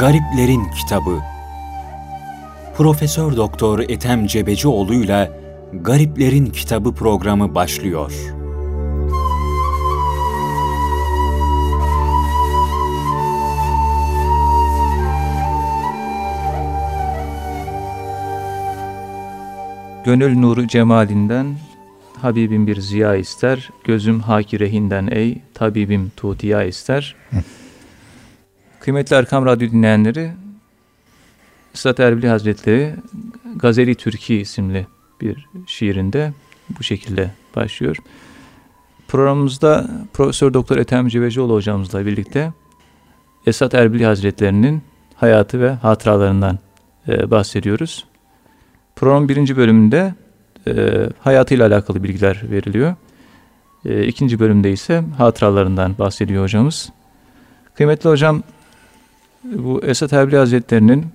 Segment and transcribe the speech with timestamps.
[0.00, 1.18] Gariplerin Kitabı
[2.76, 5.32] Profesör Doktor Ethem Cebecioğlu ile
[5.72, 8.12] Gariplerin Kitabı programı başlıyor.
[20.04, 21.56] Gönül nuru cemalinden
[22.22, 27.16] Habibim bir ziya ister, gözüm hakirehinden ey, tabibim tutiya ister.
[28.88, 30.30] Kıymetli Erkam Radyo dinleyenleri,
[31.74, 32.94] Esat Erbili Hazretleri
[33.56, 34.86] Gazeli Türki isimli
[35.20, 36.32] bir şiirinde
[36.78, 37.96] bu şekilde başlıyor.
[39.08, 42.52] Programımızda Profesör Doktor Ethem Cebecioğlu hocamızla birlikte
[43.46, 44.82] Esat Erbili Hazretlerinin
[45.14, 46.58] hayatı ve hatıralarından
[47.08, 48.04] e, bahsediyoruz.
[48.96, 50.14] Program birinci bölümünde
[50.66, 50.72] e,
[51.20, 52.94] hayatıyla alakalı bilgiler veriliyor.
[53.84, 56.90] E, ikinci bölümde ise hatıralarından bahsediyor hocamız.
[57.74, 58.42] Kıymetli hocam,
[59.56, 61.06] bu Esat Erbil Hazretleri'nin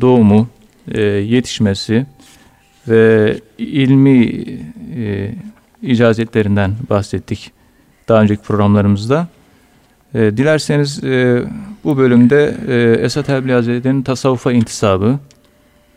[0.00, 0.48] doğumu,
[0.88, 2.06] e, yetişmesi
[2.88, 4.26] ve ilmi
[4.96, 5.34] e,
[5.82, 7.50] icazetlerinden bahsettik
[8.08, 9.28] daha önceki programlarımızda.
[10.14, 11.44] E, dilerseniz e,
[11.84, 15.18] bu bölümde e, Esat Erbil Hazretleri'nin tasavvufa intisabı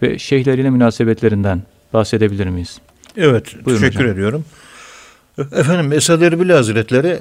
[0.02, 1.62] ve şeyhleriyle münasebetlerinden
[1.94, 2.80] bahsedebilir miyiz?
[3.18, 4.14] Evet, Buyurun teşekkür hocam.
[4.14, 4.46] ediyorum.
[5.38, 7.20] Efendim Esad Erbil Hazretleri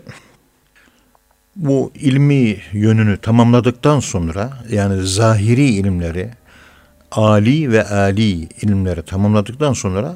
[1.57, 6.31] bu ilmi yönünü tamamladıktan sonra yani zahiri ilimleri,
[7.13, 8.31] ali ve ali
[8.63, 10.15] ilimleri tamamladıktan sonra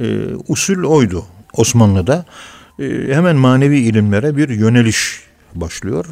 [0.00, 0.04] e,
[0.48, 2.24] usul oydu Osmanlı'da.
[2.78, 5.22] E, hemen manevi ilimlere bir yöneliş
[5.54, 6.06] başlıyor.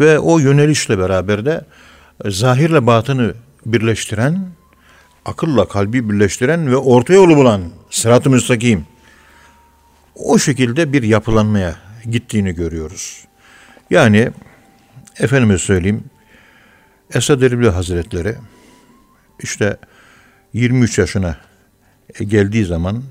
[0.00, 1.64] Ve o yönelişle beraber de
[2.24, 3.34] zahirle batını
[3.66, 4.48] birleştiren
[5.24, 8.86] akılla kalbi birleştiren ve orta yolu bulan sırat-ı müstakim
[10.14, 11.76] o şekilde bir yapılanmaya
[12.10, 13.25] gittiğini görüyoruz.
[13.90, 14.30] Yani
[15.18, 16.04] efendime söyleyeyim
[17.14, 18.34] Esad Erbil Hazretleri
[19.40, 19.76] işte
[20.52, 21.36] 23 yaşına
[22.20, 23.02] geldiği zaman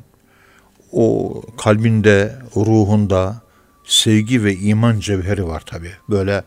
[0.92, 3.42] o kalbinde, ruhunda
[3.86, 5.92] sevgi ve iman cevheri var tabi.
[6.10, 6.44] Böyle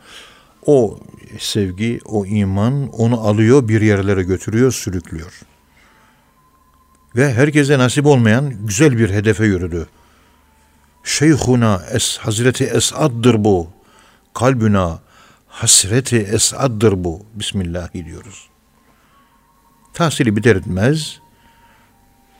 [0.67, 1.01] o
[1.39, 5.33] sevgi, o iman onu alıyor bir yerlere götürüyor, sürüklüyor
[7.17, 9.87] ve herkese nasip olmayan güzel bir hedefe yürüdü.
[11.05, 13.69] Şeyhuna es Hazreti Esad'dır bu.
[14.35, 14.99] Kalbüna
[15.49, 17.27] hasreti Esad'dır bu.
[17.35, 18.49] Bismillah diyoruz.
[19.95, 21.21] Tahsili biter etmez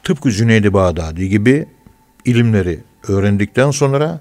[0.03, 1.67] tıpkı Cüneydi Bağdadi gibi
[2.25, 4.21] ilimleri öğrendikten sonra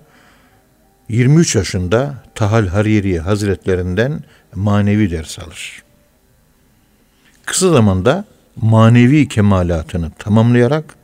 [1.09, 4.23] 23 yaşında Tahal Hariri Hazretlerinden
[4.55, 5.83] manevi ders alır.
[7.45, 8.25] Kısa zamanda
[8.55, 10.95] manevi kemalatını tamamlayarak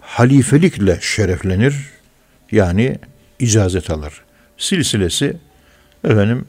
[0.00, 1.90] halifelikle şereflenir.
[2.52, 2.98] Yani
[3.38, 4.24] icazet alır.
[4.62, 5.36] Silsilesi
[6.04, 6.44] efendim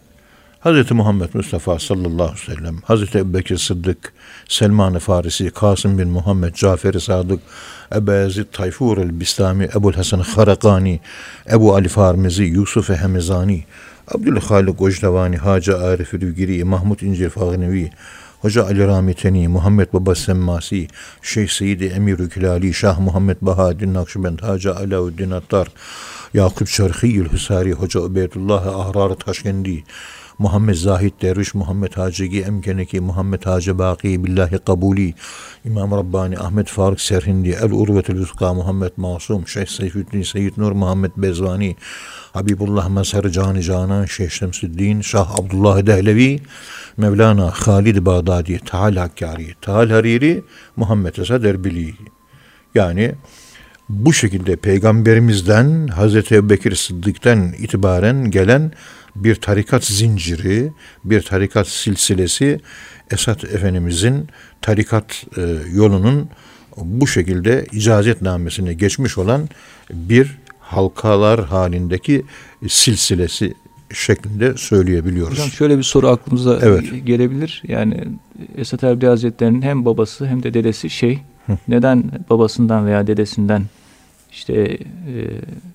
[0.65, 0.91] Hz.
[0.91, 3.15] Muhammed Mustafa sallallahu aleyhi ve sellem, Hz.
[3.15, 4.13] Ebubekir Sıddık,
[4.47, 7.39] Selman-ı Farisi, Kasım bin Muhammed, Cafer-i Sadık,
[7.95, 10.99] Ebu Ezid Tayfur el-Bistami, Ebu Hasan Harakani,
[11.51, 13.63] Ebu Ali Farmizi, Yusuf Hemizani,
[14.07, 17.91] Abdülhalik Gocdavani, Hacı Arif Rügiri, Mahmud İncil Fagnevi,
[18.41, 20.87] Hoca Ali Ramiteni, Muhammed Baba Semmasi,
[21.21, 25.67] Şeyh Seyyidi Emir Külali, Şah Muhammed Bahaddin Nakşibend, Hacı Alauddin Attar,
[26.33, 29.83] Yakup Şerhiyül Hüsari, Hoca Ubeydullah Ahrar Taşkendi,
[30.39, 35.13] Muhammed Zahid Derviş, Muhammed Hacıgi Emkeneki, Muhammed Hacı Baki, Billahi Kabuli,
[35.65, 41.11] İmam Rabbani, Ahmet Faruk Serhindi, El Urvetül Üska, Muhammed Masum, Şeyh Seyfüddin, Seyyid Nur Muhammed
[41.17, 41.75] Bezvani,
[42.33, 46.39] Habibullah Mazhar Cani Canan, Şeyh Şemsüddin, Şah Abdullah Dehlevi,
[46.97, 50.43] Mevlana Halid Bağdadi, Tahal Hakkari, Tahal Hariri,
[50.75, 51.93] Muhammed Esad Erbili.
[52.75, 53.15] Yani
[53.89, 58.71] bu şekilde peygamberimizden Hazreti Ebubekir Sıddık'tan itibaren gelen
[59.15, 60.71] bir tarikat zinciri,
[61.03, 62.59] bir tarikat silsilesi
[63.11, 64.27] Esat Efendimizin
[64.61, 65.41] tarikat e,
[65.73, 66.29] yolunun
[66.77, 69.49] bu şekilde icazetnamesine geçmiş olan
[69.93, 72.25] bir halkalar halindeki
[72.67, 73.53] silsilesi
[73.93, 75.33] şeklinde söyleyebiliyoruz.
[75.33, 77.05] Hocam şöyle bir soru aklımıza evet.
[77.05, 77.63] gelebilir.
[77.67, 78.03] Yani
[78.57, 81.19] Esat Erbil Hazretleri'nin hem babası hem de dedesi şey.
[81.67, 83.63] Neden babasından veya dedesinden
[84.31, 84.79] işte e,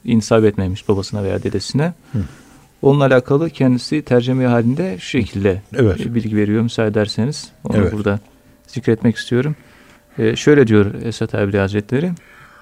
[0.05, 1.93] insaf etmemiş babasına veya dedesine?
[2.13, 2.19] Hı.
[2.83, 6.15] Onunla alakalı kendisi tercüme halinde şu şekilde evet.
[6.15, 7.53] bilgi veriyor müsaade ederseniz.
[7.65, 7.93] Onu evet.
[7.93, 8.19] burada
[8.67, 9.57] zikretmek istiyorum.
[10.19, 12.11] E, şöyle diyor Esat Erbil Hazretleri.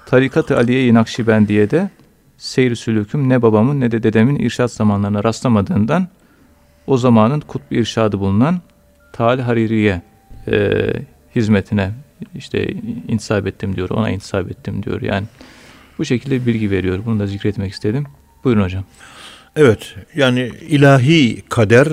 [0.05, 1.89] Tarikat-ı Aliye-i Nakşibendiye'de
[2.37, 6.07] seyir sülüküm ne babamın ne de dedemin irşat zamanlarına rastlamadığından
[6.87, 8.61] o zamanın kutbu irşadı bulunan
[9.13, 10.01] Tal Hariri'ye
[10.47, 10.87] e,
[11.35, 11.91] hizmetine
[12.35, 12.67] işte
[13.07, 15.01] intisap ettim diyor, ona intisap ettim diyor.
[15.01, 15.27] Yani
[15.97, 17.05] bu şekilde bilgi veriyor.
[17.05, 18.05] Bunu da zikretmek istedim.
[18.43, 18.83] Buyurun hocam.
[19.55, 21.87] Evet, yani ilahi kader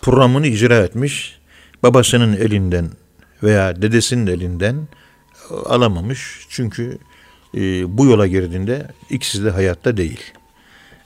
[0.00, 1.40] programını icra etmiş.
[1.82, 2.90] Babasının elinden
[3.42, 4.88] veya dedesinin elinden
[5.66, 6.46] alamamış.
[6.48, 6.98] Çünkü
[7.54, 7.58] e,
[7.98, 10.20] bu yola girdiğinde ikisi de hayatta değil.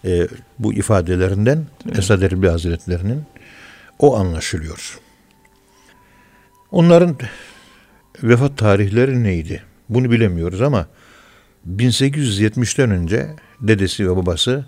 [0.05, 0.29] E,
[0.59, 1.99] bu ifadelerinden evet.
[1.99, 3.23] Esad Erbil Hazretleri'nin
[3.99, 4.99] o anlaşılıyor.
[6.71, 7.17] Onların
[8.23, 9.63] vefat tarihleri neydi?
[9.89, 10.87] Bunu bilemiyoruz ama
[11.77, 14.67] 1870'ten önce dedesi ve babası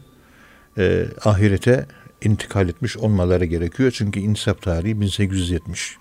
[0.78, 1.87] e, ahirete
[2.25, 3.90] intikal etmiş olmaları gerekiyor.
[3.90, 5.96] Çünkü intisap tarihi 1870.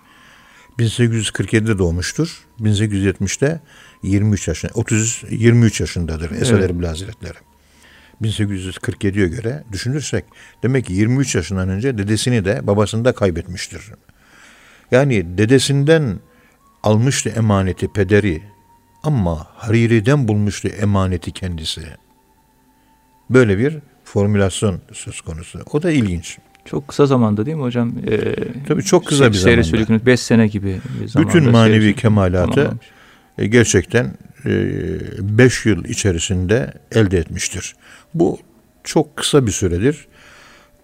[0.79, 2.45] 1847'de doğmuştur.
[2.59, 3.61] 1870'te
[4.03, 6.69] 23 yaşında, 30 23 yaşındadır Esad evet.
[6.69, 7.37] Erbil Hazretleri.
[8.21, 10.25] 1847'ye göre düşünürsek
[10.63, 13.81] demek ki 23 yaşından önce dedesini de babasını da kaybetmiştir.
[14.91, 16.19] Yani dedesinden
[16.85, 18.41] almıştı emaneti pederi
[19.03, 21.81] ama Hariri'den bulmuştu emaneti kendisi.
[23.29, 25.59] Böyle bir formülasyon söz konusu.
[25.71, 26.37] O da ilginç.
[26.65, 27.93] Çok kısa zamanda değil mi hocam?
[28.07, 28.35] Ee,
[28.67, 29.63] Tabii çok kısa bir zamanda.
[29.63, 31.29] Seyre 5 sene gibi bir zamanda.
[31.29, 32.71] Bütün manevi kemalatı
[33.37, 34.13] e, gerçekten
[34.45, 37.75] 5 e, yıl içerisinde elde etmiştir.
[38.13, 38.39] Bu
[38.83, 40.07] çok kısa bir süredir.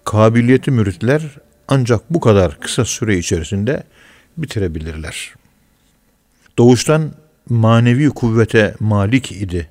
[0.05, 1.21] Kabiliyeti müritler
[1.67, 3.83] ancak bu kadar kısa süre içerisinde
[4.37, 5.33] bitirebilirler.
[6.57, 7.11] Doğuştan
[7.49, 9.69] manevi kuvvete malik idi.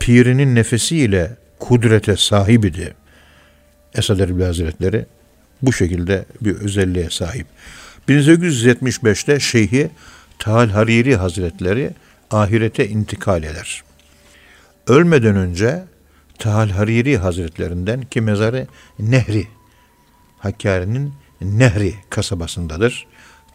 [0.00, 2.94] Pirinin nefesiyle kudrete sahip idi.
[3.94, 5.06] Esad Erbil Hazretleri
[5.62, 7.46] bu şekilde bir özelliğe sahip.
[8.08, 9.90] 1875'te Şeyhi
[10.38, 11.90] Tahal Hariri Hazretleri
[12.30, 13.82] ahirete intikal eder.
[14.86, 15.84] Ölmeden önce
[16.38, 18.66] Tahal Hariri Hazretlerinden ki mezarı
[18.98, 19.46] Nehri,
[20.38, 23.06] Hakkari'nin Nehri kasabasındadır.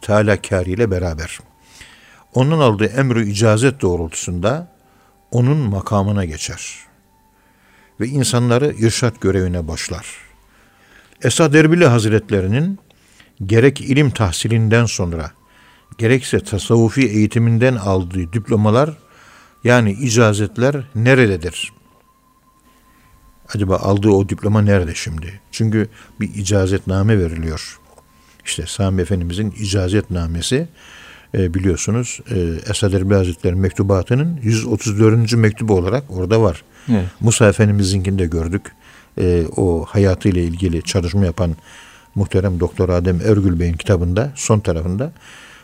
[0.02, 0.36] Teala
[0.66, 1.38] ile beraber.
[2.36, 4.68] Onun aldığı emri icazet doğrultusunda
[5.30, 6.74] onun makamına geçer.
[8.00, 10.06] Ve insanları irşat görevine başlar.
[11.22, 12.78] Esad Erbili Hazretlerinin
[13.46, 15.30] gerek ilim tahsilinden sonra
[15.98, 18.98] gerekse tasavvufi eğitiminden aldığı diplomalar
[19.64, 21.72] yani icazetler nerededir?
[23.54, 25.40] Acaba aldığı o diploma nerede şimdi?
[25.52, 25.88] Çünkü
[26.20, 27.78] bir icazetname veriliyor.
[28.44, 30.68] İşte Sami Efendimizin icazetnamesi
[31.36, 35.32] e, biliyorsunuz e, Esad Erbil Hazretleri mektubatının 134.
[35.32, 36.62] mektubu olarak orada var.
[36.90, 37.04] Evet.
[37.20, 38.62] Musa Efendimiz'inkini de gördük.
[39.20, 41.56] E, o hayatıyla ilgili çalışma yapan
[42.14, 45.12] muhterem Doktor Adem Ergül Bey'in kitabında son tarafında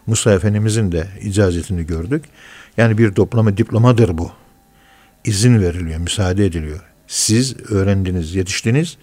[0.07, 2.25] Musa Efendimizin de icazetini gördük.
[2.77, 4.31] Yani bir toplama diplomadır bu.
[5.25, 6.81] İzin veriliyor, müsaade ediliyor.
[7.07, 8.97] Siz öğrendiniz, yetiştiniz.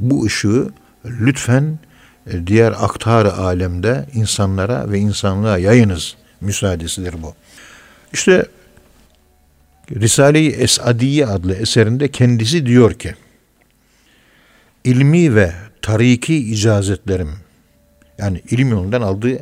[0.00, 0.70] Bu ışığı
[1.04, 1.78] lütfen
[2.46, 7.34] diğer aktar alemde insanlara ve insanlığa yayınız müsaadesidir bu.
[8.12, 8.46] İşte
[9.90, 13.14] Risale-i Esadiye adlı eserinde kendisi diyor ki
[14.84, 15.52] ilmi ve
[15.82, 17.30] tariki icazetlerim
[18.18, 19.38] yani ilim yolundan aldığı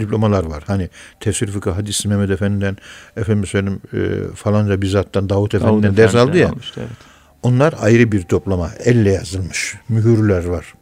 [0.00, 0.64] diplomalar var.
[0.66, 0.88] Hani
[1.20, 2.76] tefsir fıkıh hadis Mehmet Efendi'den
[3.16, 6.48] efendim söyleyeyim e, falanca bizzattan Davut Efendi'den Davut ders aldı ya.
[6.48, 6.96] Almıştı, evet.
[7.42, 8.70] Onlar ayrı bir diploma.
[8.84, 9.74] Elle yazılmış.
[9.88, 10.74] Mühürler var.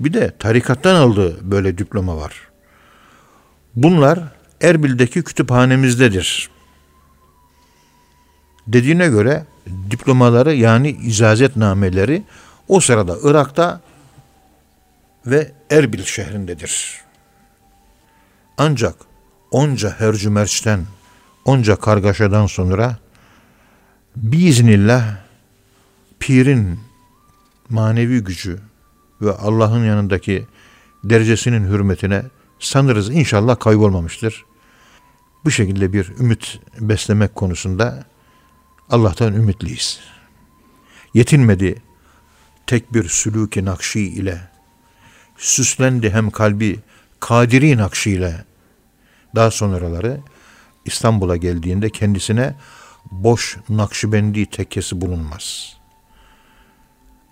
[0.00, 2.32] Bir de tarikattan aldığı böyle diploma var.
[3.76, 4.18] Bunlar
[4.60, 6.50] Erbil'deki kütüphanemizdedir.
[8.66, 9.46] Dediğine göre
[9.90, 12.22] diplomaları yani icazetnameleri
[12.68, 13.80] o sırada Irak'ta
[15.26, 17.00] ve Erbil şehrindedir.
[18.58, 18.94] Ancak
[19.50, 20.86] onca hercümerçten,
[21.44, 22.96] onca kargaşadan sonra
[24.16, 25.16] biiznillah
[26.20, 26.80] pirin
[27.68, 28.60] manevi gücü
[29.20, 30.46] ve Allah'ın yanındaki
[31.04, 32.22] derecesinin hürmetine
[32.58, 34.44] sanırız inşallah kaybolmamıştır.
[35.44, 38.04] Bu şekilde bir ümit beslemek konusunda
[38.90, 40.00] Allah'tan ümitliyiz.
[41.14, 41.82] Yetinmedi
[42.66, 44.48] tek bir sülûk-i nakşi ile,
[45.36, 46.80] süslendi hem kalbi
[47.20, 48.44] kadiri nakşi ile.
[49.34, 50.20] Daha sonraları
[50.84, 52.54] İstanbul'a geldiğinde kendisine
[53.10, 55.76] boş nakşibendi tekkesi bulunmaz.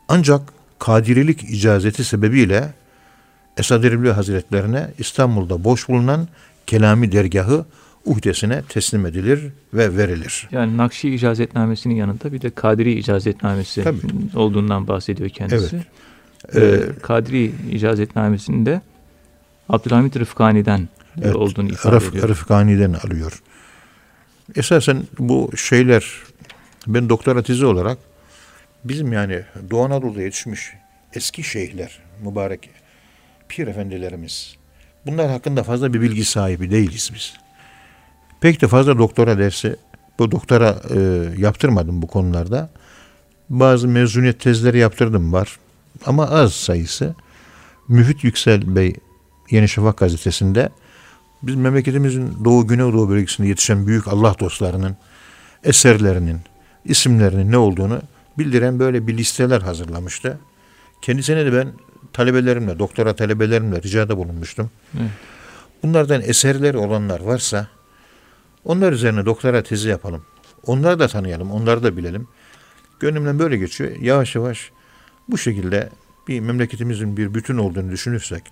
[0.09, 2.73] Ancak kadirilik icazeti sebebiyle
[3.57, 6.29] Esad Erbil Hazretlerine İstanbul'da boş bulunan
[6.67, 7.65] kelami dergahı
[8.05, 10.49] uhdesine teslim edilir ve verilir.
[10.53, 13.99] Yani Nakşi icazetnamesinin yanında bir de Kadiri icazetnamesi Tabii.
[14.37, 15.85] olduğundan bahsediyor kendisi.
[16.53, 16.85] Evet.
[16.97, 18.81] Ee, Kadiri icazetnamesinde
[19.69, 20.89] Abdülhamit Rıfkani'den
[21.23, 22.29] evet, olduğunu ifade Rıf, ediyor.
[22.29, 23.43] Rıfkani'den alıyor.
[24.55, 26.05] Esasen bu şeyler
[26.87, 27.99] ben doktora tezi olarak
[28.85, 30.73] bizim yani Doğu Anadolu'da yetişmiş
[31.15, 32.71] eski şeyhler, mübarek
[33.49, 34.57] pir efendilerimiz
[35.07, 37.35] bunlar hakkında fazla bir bilgi sahibi değiliz biz.
[38.41, 39.77] Pek de fazla doktora dersi,
[40.19, 41.01] bu doktora e,
[41.39, 42.71] yaptırmadım bu konularda.
[43.49, 45.59] Bazı mezuniyet tezleri yaptırdım var
[46.07, 47.15] ama az sayısı.
[47.89, 48.95] Mühit Yüksel Bey
[49.51, 50.69] Yeni Şafak gazetesinde
[51.43, 54.97] biz memleketimizin Doğu Güneydoğu bölgesinde yetişen büyük Allah dostlarının
[55.65, 56.41] eserlerinin,
[56.85, 58.03] isimlerinin ne olduğunu
[58.39, 60.39] bildiren böyle bir listeler hazırlamıştı.
[61.03, 61.73] Kendisine de ben
[62.13, 64.71] talebelerimle, doktora talebelerimle ricada bulunmuştum.
[65.01, 65.11] Evet.
[65.83, 67.69] Bunlardan eserleri olanlar varsa
[68.65, 70.25] onlar üzerine doktora tezi yapalım.
[70.67, 72.29] Onları da tanıyalım, onları da bilelim.
[73.01, 73.91] Gönlümden böyle geçiyor.
[74.01, 74.71] Yavaş yavaş
[75.29, 75.91] bu şekilde
[76.29, 78.43] bir memleketimizin bir bütün olduğunu düşünürsek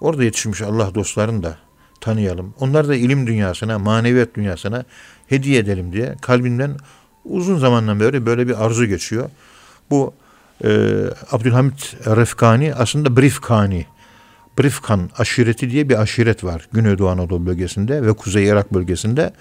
[0.00, 1.58] orada yetişmiş Allah dostlarını da
[2.00, 2.54] tanıyalım.
[2.60, 4.84] Onlar da ilim dünyasına, maneviyat dünyasına
[5.26, 6.76] hediye edelim diye kalbimden
[7.30, 9.30] uzun zamandan beri böyle bir arzu geçiyor.
[9.90, 10.14] Bu
[10.64, 10.68] e,
[11.30, 13.86] Abdülhamit Refkani aslında Brifkani.
[14.58, 19.32] Brifkan aşireti diye bir aşiret var Güneydoğu Anadolu bölgesinde ve Kuzey Irak bölgesinde.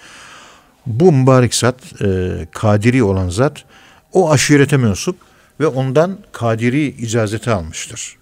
[0.86, 3.64] Bu mübarek zat, e, Kadiri olan zat
[4.14, 5.16] o aşirete mensup
[5.60, 8.18] ve ondan Kadiri icazeti almıştır.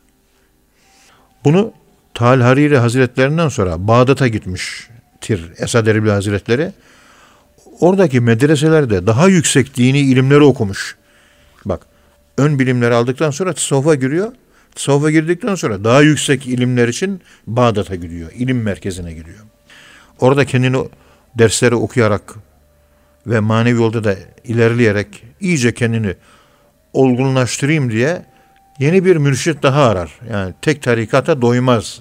[1.46, 1.74] Bunu
[2.14, 6.72] Tal Hariri Hazretlerinden sonra Bağdat'a gitmiştir Esad Erbil Hazretleri.
[7.84, 10.96] Oradaki medreselerde daha yüksek dini ilimleri okumuş.
[11.66, 11.86] Bak
[12.38, 14.32] ön bilimleri aldıktan sonra tasavvufa giriyor.
[14.76, 18.32] Tasavvufa girdikten sonra daha yüksek ilimler için Bağdat'a gidiyor.
[18.32, 19.40] ilim merkezine gidiyor.
[20.20, 20.88] Orada kendini
[21.36, 22.36] dersleri okuyarak
[23.28, 26.16] ve manevi yolda da ilerleyerek iyice kendini
[26.94, 28.26] olgunlaştırayım diye
[28.80, 30.20] yeni bir mürşit daha arar.
[30.32, 32.00] Yani tek tarikata doymaz.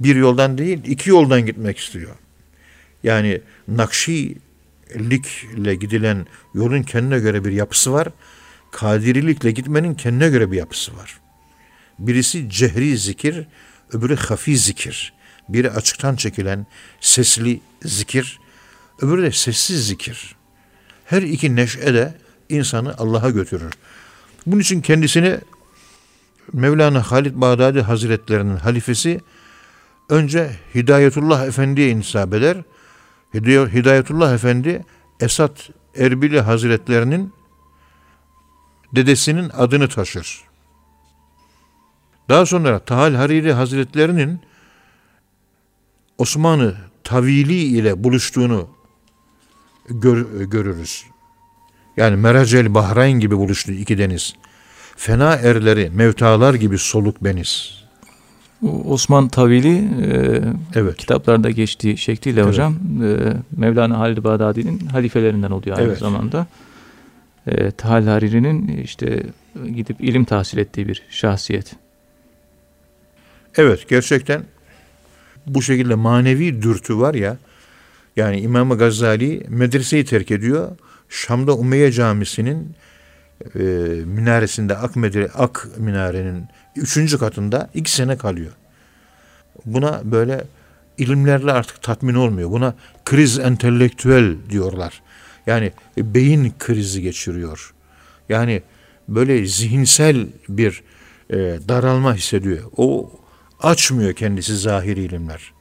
[0.00, 2.16] Bir yoldan değil, iki yoldan gitmek istiyor.
[3.02, 3.40] Yani
[5.00, 8.08] Nakşilikle gidilen yolun kendine göre bir yapısı var.
[8.70, 11.20] Kadirilikle gitmenin kendine göre bir yapısı var.
[11.98, 13.46] Birisi cehri zikir,
[13.92, 15.12] öbürü hafi zikir.
[15.48, 16.66] Biri açıktan çekilen
[17.00, 18.40] sesli zikir,
[19.00, 20.34] öbürü de sessiz zikir.
[21.04, 22.14] Her iki neşe de
[22.48, 23.72] insanı Allah'a götürür.
[24.46, 25.38] Bunun için kendisini
[26.52, 29.20] Mevlana Halid Bağdadi Hazretlerinin halifesi
[30.08, 32.56] önce Hidayetullah Efendi'ye intisap eder.
[33.34, 34.84] Hidayetullah Efendi
[35.20, 37.32] Esat Erbili Hazretlerinin
[38.94, 40.44] dedesinin adını taşır.
[42.28, 44.40] Daha sonra Tahal Hariri Hazretlerinin
[46.18, 48.68] Osmanlı Tavili ile buluştuğunu
[49.88, 51.04] gör, görürüz.
[51.96, 54.34] Yani Meracel Bahrain gibi buluştu iki deniz.
[54.96, 57.81] Fena erleri, mevtalar gibi soluk beniz.
[58.62, 60.42] Osman Tavili e,
[60.74, 60.96] evet.
[60.96, 62.48] kitaplarda geçtiği şekliyle evet.
[62.48, 65.98] hocam e, Mevlana Halid Bağdadi'nin halifelerinden oluyor aynı evet.
[65.98, 66.46] zamanda.
[67.46, 69.22] E, Tahal Hariri'nin işte
[69.74, 71.72] gidip ilim tahsil ettiği bir şahsiyet.
[73.56, 74.42] Evet gerçekten
[75.46, 77.36] bu şekilde manevi dürtü var ya
[78.16, 80.76] yani İmam Gazali medreseyi terk ediyor.
[81.08, 82.74] Şam'da Umeyye Camisi'nin
[83.54, 83.60] e,
[84.06, 88.52] minaresinde Ak, Medre, Ak minarenin üçüncü katında iki sene kalıyor.
[89.64, 90.44] Buna böyle
[90.98, 92.50] ilimlerle artık tatmin olmuyor.
[92.50, 92.74] Buna
[93.04, 95.02] kriz entelektüel diyorlar.
[95.46, 97.74] Yani beyin krizi geçiriyor.
[98.28, 98.62] Yani
[99.08, 100.82] böyle zihinsel bir
[101.30, 101.36] e,
[101.68, 102.62] daralma hissediyor.
[102.76, 103.12] O
[103.60, 105.52] açmıyor kendisi zahiri ilimler.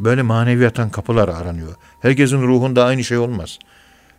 [0.00, 1.74] Böyle maneviyatan kapılar aranıyor.
[2.00, 3.58] Herkesin ruhunda aynı şey olmaz.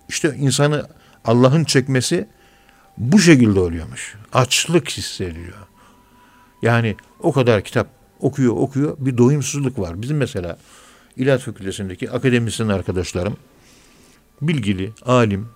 [0.10, 0.88] İşte insanı
[1.26, 2.28] Allah'ın çekmesi
[2.98, 4.16] bu şekilde oluyormuş.
[4.34, 5.68] Açlık hissediyor.
[6.66, 7.88] Yani o kadar kitap
[8.20, 10.02] okuyor okuyor bir doyumsuzluk var.
[10.02, 10.58] Bizim mesela
[11.18, 13.38] İlahi Fakültesindeki akademisyen arkadaşlarım
[14.42, 15.48] bilgili, alim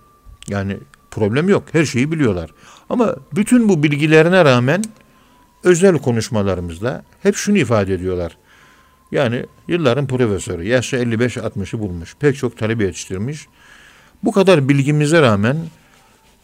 [0.48, 0.76] yani
[1.10, 1.64] problem yok.
[1.72, 2.50] Her şeyi biliyorlar.
[2.88, 4.84] Ama bütün bu bilgilerine rağmen
[5.64, 8.36] özel konuşmalarımızda hep şunu ifade ediyorlar.
[9.12, 13.46] Yani yılların profesörü, yaşı 55-60'ı bulmuş, pek çok talebe yetiştirmiş.
[14.22, 15.56] Bu kadar bilgimize rağmen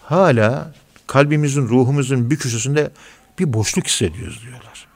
[0.00, 0.75] hala
[1.06, 2.90] kalbimizin, ruhumuzun bir köşesinde
[3.38, 4.87] bir boşluk hissediyoruz diyorlar.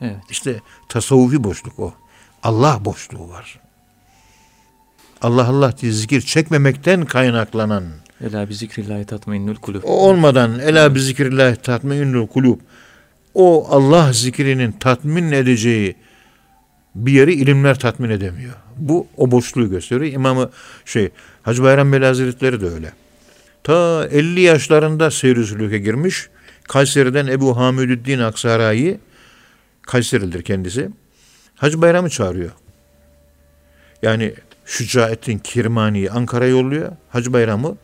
[0.00, 0.16] Evet.
[0.30, 1.94] İşte tasavvufi boşluk o.
[2.42, 3.60] Allah boşluğu var.
[5.22, 7.84] Allah Allah diye zikir çekmemekten kaynaklanan.
[8.20, 9.82] Ela bi zikrillahi tatmainnul kulub.
[9.84, 12.60] O olmadan ela bi zikrillahi tatmainnul kulub.
[13.34, 15.96] O Allah zikrinin tatmin edeceği
[16.94, 18.54] bir yeri ilimler tatmin edemiyor.
[18.76, 20.12] Bu o boşluğu gösteriyor.
[20.12, 20.50] İmamı
[20.84, 21.10] şey
[21.42, 22.92] Hacı Bayram Veli Hazretleri de öyle.
[23.64, 26.28] Ta 50 yaşlarında seyir girmiş.
[26.68, 28.98] Kayseri'den Ebu Hamidüddin Aksaray'ı
[29.82, 30.90] Kayseri'dir kendisi.
[31.56, 32.50] Hacı Bayram'ı çağırıyor.
[34.02, 36.92] Yani Şücaettin Kirmani'yi Ankara yolluyor.
[37.08, 37.76] Hacı Bayram'ı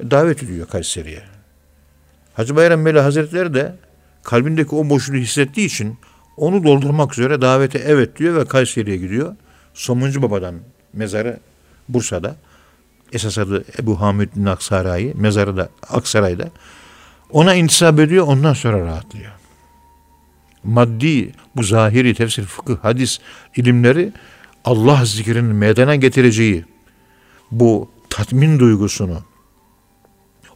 [0.00, 1.22] davet ediyor Kayseri'ye.
[2.34, 3.76] Hacı Bayram Veli Hazretleri de
[4.22, 5.98] kalbindeki o boşluğu hissettiği için
[6.36, 9.36] onu doldurmak üzere davete evet diyor ve Kayseri'ye gidiyor.
[9.74, 10.54] Somuncu Baba'dan
[10.92, 11.40] mezarı
[11.88, 12.36] Bursa'da.
[13.12, 16.50] Esas adı Ebu Hamid Aksaray'ı, mezarı da Aksaray'da.
[17.34, 19.32] Ona intisap ediyor, ondan sonra rahatlıyor.
[20.64, 23.18] maddi, bu zahiri tefsir, fıkıh, hadis
[23.56, 24.12] ilimleri
[24.64, 26.64] Allah zikrinin meydana getireceği
[27.50, 29.22] bu tatmin duygusunu,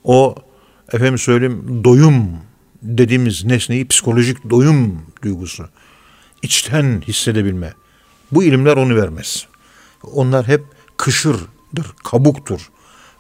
[0.05, 0.35] o
[0.93, 2.37] efendim söyleyeyim doyum
[2.83, 5.69] dediğimiz nesneyi psikolojik doyum duygusu
[6.43, 7.73] içten hissedebilme.
[8.33, 9.47] Bu ilimler onu vermez.
[10.03, 10.65] Onlar hep
[10.97, 12.71] kışırdır, kabuktur.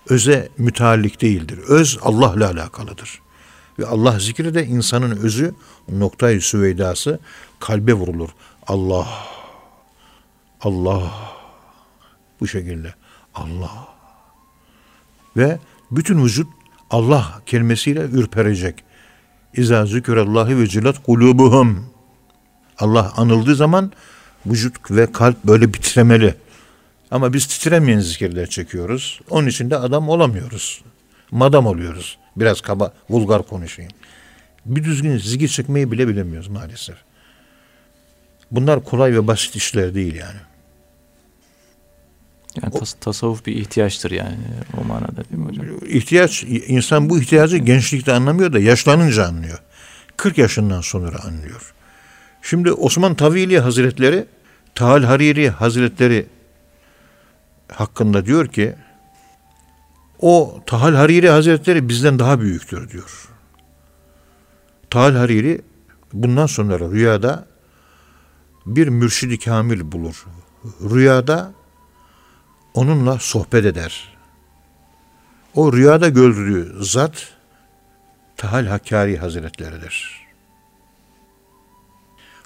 [0.08, 1.58] Öze müteallik değildir.
[1.68, 3.20] Öz Allah'la alakalıdır.
[3.78, 5.54] Ve Allah zikri de insanın özü,
[5.88, 7.18] noktayı süveydası
[7.60, 8.28] kalbe vurulur.
[8.66, 9.08] Allah,
[10.60, 11.12] Allah,
[12.40, 12.94] bu şekilde
[13.34, 13.88] Allah.
[15.36, 15.58] Ve
[15.90, 16.48] bütün vücut
[16.90, 18.84] Allah kelimesiyle ürperecek.
[19.54, 21.86] İza zikrullahi ve cilat kulubuhum.
[22.78, 23.92] Allah anıldığı zaman
[24.46, 26.34] vücut ve kalp böyle bitiremeli.
[27.10, 29.20] Ama biz titremeyen zikirler çekiyoruz.
[29.30, 30.82] Onun için de adam olamıyoruz.
[31.30, 32.18] Madam oluyoruz.
[32.40, 33.92] Biraz kaba, vulgar konuşayım.
[34.66, 36.96] Bir düzgün zikir çekmeyi bile bilemiyoruz maalesef.
[38.50, 40.38] Bunlar kolay ve basit işler değil yani.
[42.62, 44.38] Yani tas tasavvuf bir ihtiyaçtır yani
[44.80, 45.66] o manada değil mi hocam?
[45.86, 49.62] İhtiyaç, insan bu ihtiyacı gençlikte anlamıyor da yaşlanınca anlıyor.
[50.16, 51.74] 40 yaşından sonra anlıyor.
[52.42, 54.26] Şimdi Osman Tavili Hazretleri,
[54.74, 56.26] Tahal Hariri Hazretleri
[57.72, 58.74] hakkında diyor ki,
[60.18, 63.28] o Tahal Hariri Hazretleri bizden daha büyüktür diyor.
[64.90, 65.62] Tahal Hariri
[66.12, 67.46] bundan sonra rüyada
[68.66, 70.26] bir mürşidi kamil bulur.
[70.80, 71.52] Rüyada
[72.74, 74.16] onunla sohbet eder.
[75.54, 77.32] O rüyada gördüğü zat
[78.36, 80.26] Tahal Hakkari Hazretleridir.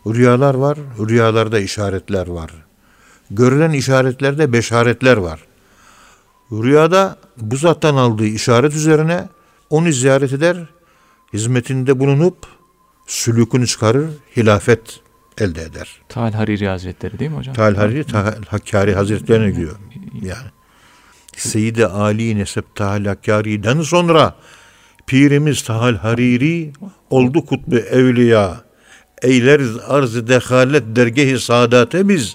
[0.06, 2.50] Rüyalar var, rüyalarda işaretler var.
[3.30, 5.40] Görülen işaretlerde beşaretler var.
[6.52, 9.28] Rüyada bu zattan aldığı işaret üzerine
[9.70, 10.56] onu ziyaret eder,
[11.32, 12.36] hizmetinde bulunup
[13.06, 15.00] sülükünü çıkarır, hilafet
[15.38, 16.00] elde eder.
[16.08, 17.54] Tal Hariri Hazretleri değil mi hocam?
[17.54, 19.76] Tal Hariri, Tal Hakkari Hazretlerine diyor.
[20.22, 20.50] Yani.
[21.36, 24.34] Seyyid-i Ali Nesep Tahal Hakkari'den sonra
[25.06, 26.72] Pirimiz Tahal Hariri
[27.10, 28.64] oldu kutbu evliya.
[29.22, 32.34] Eyleriz arz dehalet dergehi saadate biz.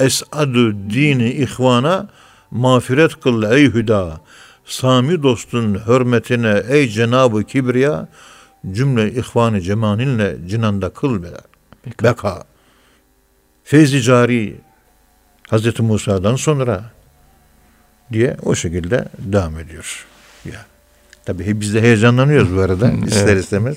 [0.00, 2.08] Es'adu dini ihvana
[2.50, 4.20] mağfiret kıl ey hüda.
[4.64, 8.08] Sami dostun hürmetine ey Cenabı Kibriya
[8.72, 11.40] cümle ihvanı cemaninle cinanda kıl bela.
[11.86, 12.04] Beka.
[12.04, 12.44] Beka.
[13.64, 14.56] Feyzi cari
[15.48, 16.90] Hazreti Musa'dan sonra
[18.12, 20.06] diye o şekilde devam ediyor.
[20.44, 20.66] Ya.
[21.24, 23.44] Tabii biz de heyecanlanıyoruz bu arada ister Evet.
[23.44, 23.76] istemez.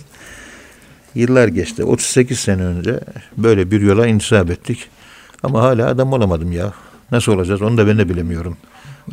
[1.16, 1.84] Yıllar geçti.
[1.84, 3.00] 38 sene önce
[3.38, 4.90] böyle bir yola intisap ettik.
[5.44, 6.74] Ama hala adam olamadım ya.
[7.12, 8.58] Nasıl olacağız onu da ben de bilemiyorum.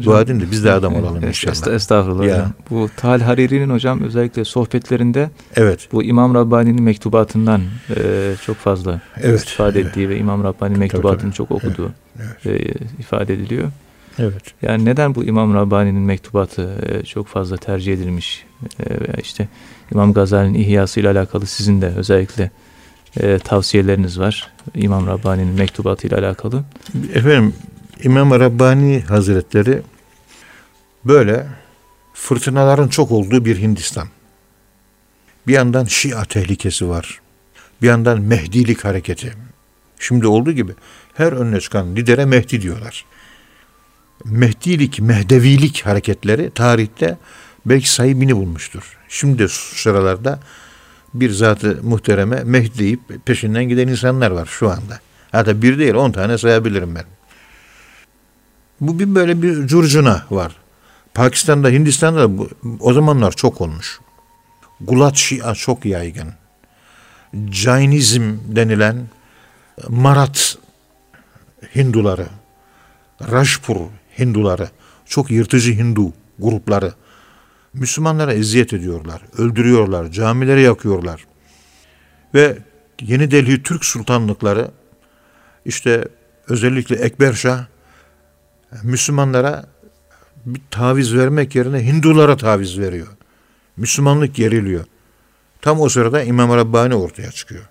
[0.05, 1.55] Dua edin de biz de adam olalım inşallah.
[1.55, 2.35] est- Estağfurullah Ya.
[2.35, 2.53] hocam.
[2.71, 5.89] Bu Tal Hariri'nin hocam özellikle sohbetlerinde Evet.
[5.93, 7.61] bu İmam Rabbani'nin mektubatından
[7.97, 9.91] e, çok fazla Evet, istifade evet.
[9.91, 11.33] ettiği ve İmam Rabbani'nin mektubatını tabii.
[11.35, 11.91] çok okuduğu
[12.45, 12.47] Evet.
[12.47, 13.69] e, ifade ediliyor.
[14.19, 14.43] Evet.
[14.63, 18.45] Yani neden bu İmam Rabbani'nin mektubatı e, çok fazla tercih edilmiş
[18.81, 19.49] e, veya işte
[19.93, 22.51] İmam Gazali'nin İhyası ile alakalı sizin de özellikle
[23.21, 24.51] e, tavsiyeleriniz var.
[24.75, 26.63] İmam Rabbani'nin mektubatı ile alakalı.
[27.15, 27.55] Efendim
[28.03, 29.83] İmam Rabbani Hazretleri
[31.05, 31.47] böyle
[32.15, 34.09] fırtınaların çok olduğu bir Hindistan.
[35.47, 37.21] Bir yandan Şia tehlikesi var.
[37.83, 39.33] Bir yandan Mehdilik hareketi.
[39.99, 40.73] Şimdi olduğu gibi
[41.15, 43.05] her önüne çıkan lidere Mehdi diyorlar.
[44.25, 47.19] Mehdilik, Mehdevilik hareketleri tarihte
[47.67, 48.99] belki sahibini bulmuştur.
[49.09, 50.41] Şimdi sıralarda
[51.15, 55.01] bir zatı muhtereme Mehdi deyip peşinden giden insanlar var şu anda.
[55.33, 57.05] Hatta bir değil on tane sayabilirim ben.
[58.81, 60.57] Bu bir böyle bir curcuna var.
[61.15, 62.49] Pakistan'da, Hindistan'da da bu,
[62.81, 64.01] o zamanlar çok olmuş.
[64.81, 66.29] Gulat Şia çok yaygın.
[67.51, 69.09] Jainizm denilen
[69.89, 70.59] Marat
[71.77, 72.27] Hinduları,
[73.33, 73.77] Rajpur
[74.19, 74.71] Hinduları,
[75.07, 76.93] çok yırtıcı Hindu grupları
[77.75, 81.27] Müslümanlara eziyet ediyorlar, öldürüyorlar, camileri yakıyorlar.
[82.35, 82.59] Ve
[83.01, 84.71] Yeni Delhi Türk sultanlıkları
[85.65, 86.09] işte
[86.49, 87.65] özellikle Ekberşah
[88.83, 89.67] Müslümanlara
[90.47, 93.07] bir taviz vermek yerine Hindulara taviz veriyor.
[93.77, 94.85] Müslümanlık geriliyor.
[95.61, 97.65] Tam o sırada İmam Rabbani ortaya çıkıyor.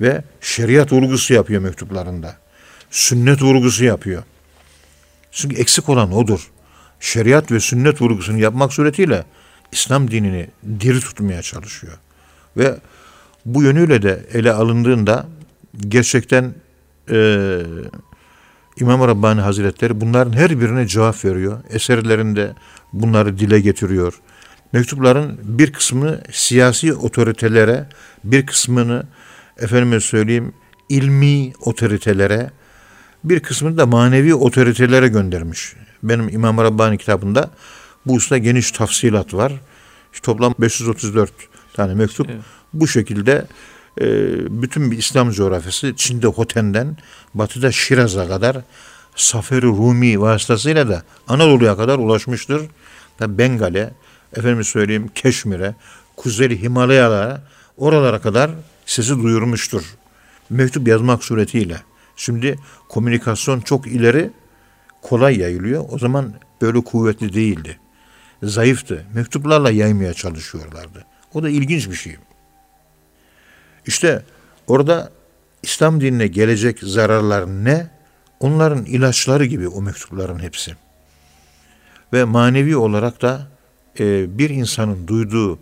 [0.00, 2.36] Ve şeriat vurgusu yapıyor mektuplarında.
[2.90, 4.22] Sünnet vurgusu yapıyor.
[5.32, 6.50] Çünkü eksik olan odur.
[7.00, 9.24] Şeriat ve sünnet vurgusunu yapmak suretiyle
[9.72, 10.48] İslam dinini
[10.80, 11.98] diri tutmaya çalışıyor.
[12.56, 12.76] Ve
[13.44, 15.26] bu yönüyle de ele alındığında
[15.88, 16.54] gerçekten
[17.10, 17.66] eee
[18.76, 21.58] İmam Rabbani Hazretleri bunların her birine cevap veriyor.
[21.70, 22.54] Eserlerinde
[22.92, 24.20] bunları dile getiriyor.
[24.72, 27.88] Mektupların bir kısmını siyasi otoritelere,
[28.24, 29.06] bir kısmını
[29.58, 30.52] efendime söyleyeyim
[30.88, 32.50] ilmi otoritelere
[33.24, 35.74] bir kısmını da manevi otoritelere göndermiş.
[36.02, 37.50] Benim İmam Rabbani kitabında
[38.06, 39.52] bu usta geniş tafsilat var.
[40.12, 41.32] İşte toplam 534
[41.74, 42.30] tane mektup.
[42.30, 42.40] Evet.
[42.72, 43.46] Bu şekilde
[44.00, 44.04] e,
[44.62, 46.96] bütün bir İslam coğrafyası Çin'de Hoten'den
[47.34, 48.56] batıda Şiraz'a kadar
[49.16, 52.62] Saferi Rumi vasıtasıyla da Anadolu'ya kadar ulaşmıştır.
[53.20, 53.90] Bengal'e,
[54.36, 55.74] efendim söyleyeyim Keşmir'e,
[56.16, 57.42] Kuzey Himalayalara,
[57.76, 58.50] oralara kadar
[58.86, 59.82] sesi duyurmuştur.
[60.50, 61.76] Mektup yazmak suretiyle.
[62.16, 64.30] Şimdi komünikasyon çok ileri,
[65.02, 65.84] kolay yayılıyor.
[65.90, 67.78] O zaman böyle kuvvetli değildi.
[68.42, 69.06] Zayıftı.
[69.14, 71.04] Mektuplarla yaymaya çalışıyorlardı.
[71.34, 72.16] O da ilginç bir şey.
[73.90, 74.22] İşte
[74.66, 75.10] orada
[75.62, 77.90] İslam dinine gelecek zararlar ne?
[78.40, 80.76] Onların ilaçları gibi o mektupların hepsi.
[82.12, 83.48] Ve manevi olarak da
[84.00, 85.58] e, bir insanın duyduğu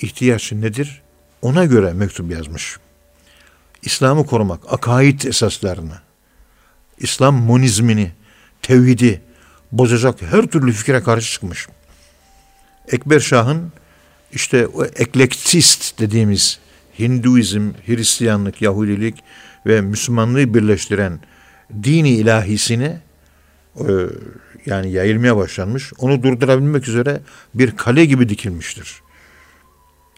[0.00, 1.02] ihtiyaç nedir?
[1.42, 2.76] Ona göre mektup yazmış.
[3.82, 5.98] İslam'ı korumak, akaid esaslarını,
[6.98, 8.12] İslam monizmini,
[8.62, 9.22] tevhidi
[9.72, 11.68] bozacak her türlü fikre karşı çıkmış.
[12.88, 13.72] Ekber Şah'ın
[14.32, 16.67] işte o eklektist dediğimiz
[16.98, 19.24] Hinduizm, Hristiyanlık, Yahudilik
[19.66, 21.20] ve Müslümanlığı birleştiren
[21.82, 22.98] dini ilahisini
[23.76, 23.92] e,
[24.66, 25.92] yani yayılmaya başlanmış.
[25.98, 27.20] Onu durdurabilmek üzere
[27.54, 29.00] bir kale gibi dikilmiştir.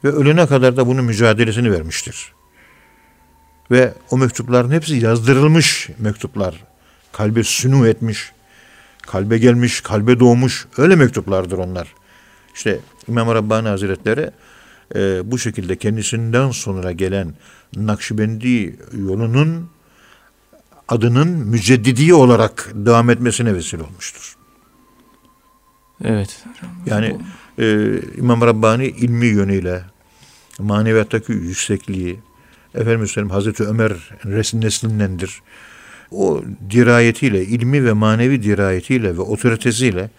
[0.04, 2.32] Ve ölene kadar da bunun mücadelesini vermiştir.
[3.70, 6.64] Ve o mektupların hepsi yazdırılmış mektuplar.
[7.12, 8.32] Kalbe sünü etmiş,
[9.02, 11.94] kalbe gelmiş, kalbe doğmuş öyle mektuplardır onlar.
[12.54, 14.30] İşte İmam Rabbani Hazretleri
[14.94, 17.35] e, bu şekilde kendisinden sonra gelen
[17.76, 19.70] Nakşibendi yolunun
[20.88, 24.37] adının müceddidi olarak devam etmesine vesile olmuştur.
[26.05, 26.44] Evet.
[26.87, 27.18] Yani
[27.59, 29.83] e, İmam Rabbani ilmi yönüyle
[30.59, 32.20] maneviyattaki yüksekliği
[32.74, 33.92] efendim söyleyeyim Hazreti Ömer
[34.53, 35.42] neslindendir.
[36.11, 40.11] O dirayetiyle, ilmi ve manevi dirayetiyle ve otoritesiyle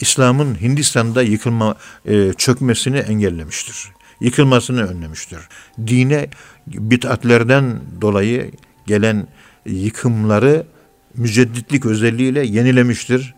[0.00, 3.92] İslam'ın Hindistan'da yıkılma, e, çökmesini engellemiştir.
[4.22, 5.38] Yıkılmasını önlemiştir.
[5.86, 6.28] Dine
[6.66, 8.50] bid'atlerden dolayı
[8.86, 9.26] gelen
[9.66, 10.66] yıkımları
[11.14, 13.34] mücedditlik özelliğiyle yenilemiştir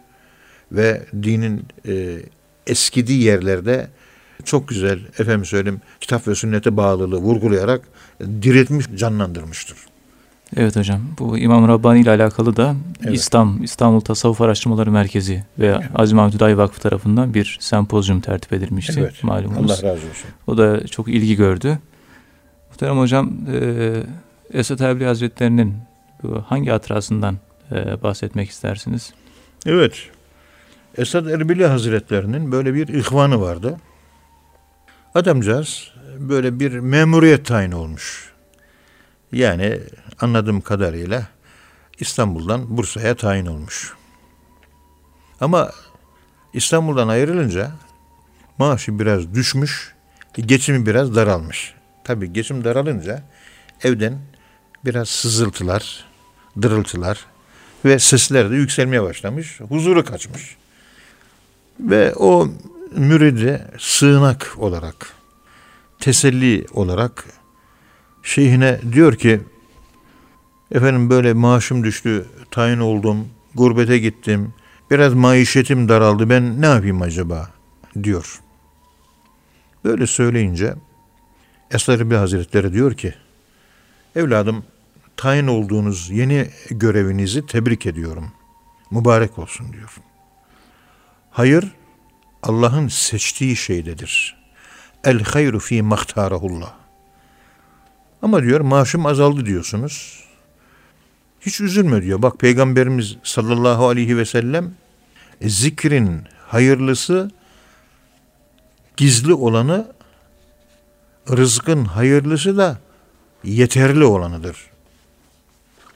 [0.73, 2.19] ve dinin e,
[2.67, 3.89] eskidiği yerlerde
[4.45, 7.83] çok güzel efendim söyleyeyim kitap ve sünnete bağlılığı vurgulayarak
[8.21, 9.77] diretmiş, canlandırmıştır.
[10.57, 11.01] Evet hocam.
[11.19, 13.15] Bu İmam Rabbani ile alakalı da evet.
[13.15, 15.83] İslam, İstanbul Tasavvuf Araştırmaları Merkezi ve evet.
[15.95, 19.25] Aziz Mahmut Hüdayi Vakfı tarafından bir sempozyum tertip edilmişti evet.
[19.25, 19.71] malumunuz.
[19.71, 20.31] Allah razı olsun.
[20.47, 21.79] O da çok ilgi gördü.
[22.71, 23.93] Muhterem hocam, e,
[24.53, 25.77] Esat Erbil Hazretleri'nin
[26.47, 27.37] hangi hatırasından
[27.73, 29.15] e, bahsetmek istersiniz?
[29.67, 30.11] Evet.
[30.99, 33.77] Esad Erbili Hazretlerinin böyle bir ihvanı vardı.
[35.15, 38.35] Adamcağız böyle bir memuriyet tayin olmuş.
[39.33, 39.79] Yani
[40.25, 41.27] anladığım kadarıyla
[41.99, 43.95] İstanbul'dan Bursa'ya tayin olmuş.
[45.41, 45.71] Ama
[46.53, 47.71] İstanbul'dan ayrılınca
[48.59, 49.95] maaşı biraz düşmüş,
[50.35, 51.75] geçimi biraz daralmış.
[52.05, 53.23] Tabii geçim daralınca
[53.83, 54.19] evden
[54.85, 56.05] biraz sızıltılar,
[56.63, 57.27] dırıltılar
[57.85, 59.61] ve sesler de yükselmeye başlamış.
[59.61, 60.57] Huzuru kaçmış.
[61.81, 62.49] Ve o
[62.97, 65.13] müridi sığınak olarak,
[66.01, 67.25] teselli olarak
[68.23, 69.41] şeyhine diyor ki
[70.75, 74.55] efendim böyle maaşım düştü, tayin oldum, gurbete gittim,
[74.91, 77.51] biraz maişetim daraldı ben ne yapayım acaba
[78.03, 78.41] diyor.
[79.85, 80.75] Böyle söyleyince
[81.71, 83.15] Esad bir Hazretleri diyor ki
[84.17, 84.65] evladım
[85.17, 88.33] tayin olduğunuz yeni görevinizi tebrik ediyorum.
[88.91, 89.97] Mübarek olsun diyor.
[91.31, 91.73] Hayır
[92.43, 94.37] Allah'ın seçtiği şeydedir.
[95.05, 96.75] El hayru fi mahtarahullah.
[98.23, 100.24] Ama diyor maaşım azaldı diyorsunuz.
[101.47, 102.23] Hiç üzülme diyor.
[102.23, 104.75] Bak Peygamberimiz sallallahu aleyhi ve sellem
[105.41, 107.31] e, zikrin hayırlısı
[108.97, 109.93] gizli olanı
[111.31, 112.79] rızkın hayırlısı da
[113.45, 114.57] yeterli olanıdır.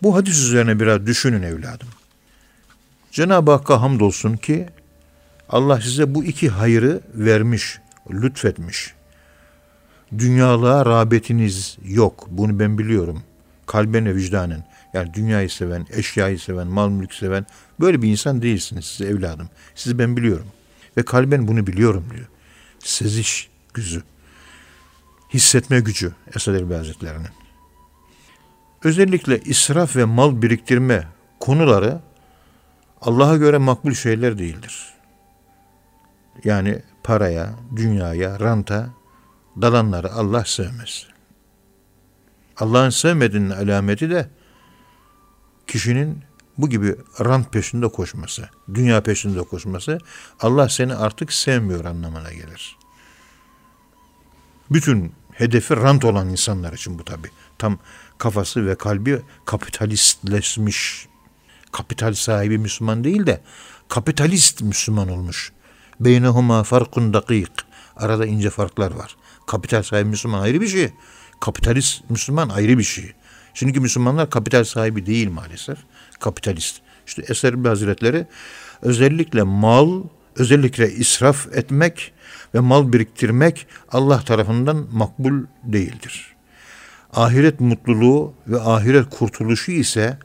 [0.02, 1.88] Bu hadis üzerine biraz düşünün evladım.
[3.10, 4.68] Cenab-ı Hakk'a hamdolsun ki
[5.48, 7.78] Allah size bu iki hayrı vermiş,
[8.10, 8.94] lütfetmiş.
[10.18, 12.26] Dünyalığa rağbetiniz yok.
[12.30, 13.22] Bunu ben biliyorum.
[13.66, 14.67] Kalben ve vicdanen.
[14.94, 17.46] Yani dünyayı seven, eşyayı seven, mal mülk seven
[17.80, 19.48] böyle bir insan değilsiniz siz evladım.
[19.74, 20.46] Sizi ben biliyorum.
[20.96, 22.26] Ve kalben bunu biliyorum diyor.
[22.78, 24.02] Seziş gücü.
[25.34, 27.28] Hissetme gücü Esad Elbi Hazretleri'nin.
[28.84, 31.08] Özellikle israf ve mal biriktirme
[31.40, 32.00] konuları
[33.00, 34.94] Allah'a göre makbul şeyler değildir.
[36.44, 38.90] Yani paraya, dünyaya, ranta
[39.60, 41.06] dalanları Allah sevmez.
[42.56, 44.28] Allah'ın sevmediğinin alameti de
[45.68, 46.22] kişinin
[46.58, 49.98] bu gibi rant peşinde koşması, dünya peşinde koşması
[50.40, 52.76] Allah seni artık sevmiyor anlamına gelir.
[54.70, 57.28] Bütün hedefi rant olan insanlar için bu tabi.
[57.58, 57.78] Tam
[58.18, 61.08] kafası ve kalbi kapitalistleşmiş.
[61.72, 63.42] Kapital sahibi Müslüman değil de
[63.88, 65.52] kapitalist Müslüman olmuş.
[66.00, 67.50] Beynehuma farkun dakik.
[67.96, 69.16] Arada ince farklar var.
[69.46, 70.92] Kapital sahibi Müslüman ayrı bir şey.
[71.40, 73.12] Kapitalist Müslüman ayrı bir şey.
[73.58, 75.78] Şimdiki Müslümanlar kapital sahibi değil maalesef.
[76.20, 76.76] Kapitalist.
[77.06, 78.26] İşte Eser Hazretleri
[78.82, 80.02] özellikle mal,
[80.36, 82.12] özellikle israf etmek
[82.54, 86.36] ve mal biriktirmek Allah tarafından makbul değildir.
[87.12, 90.18] Ahiret mutluluğu ve ahiret kurtuluşu ise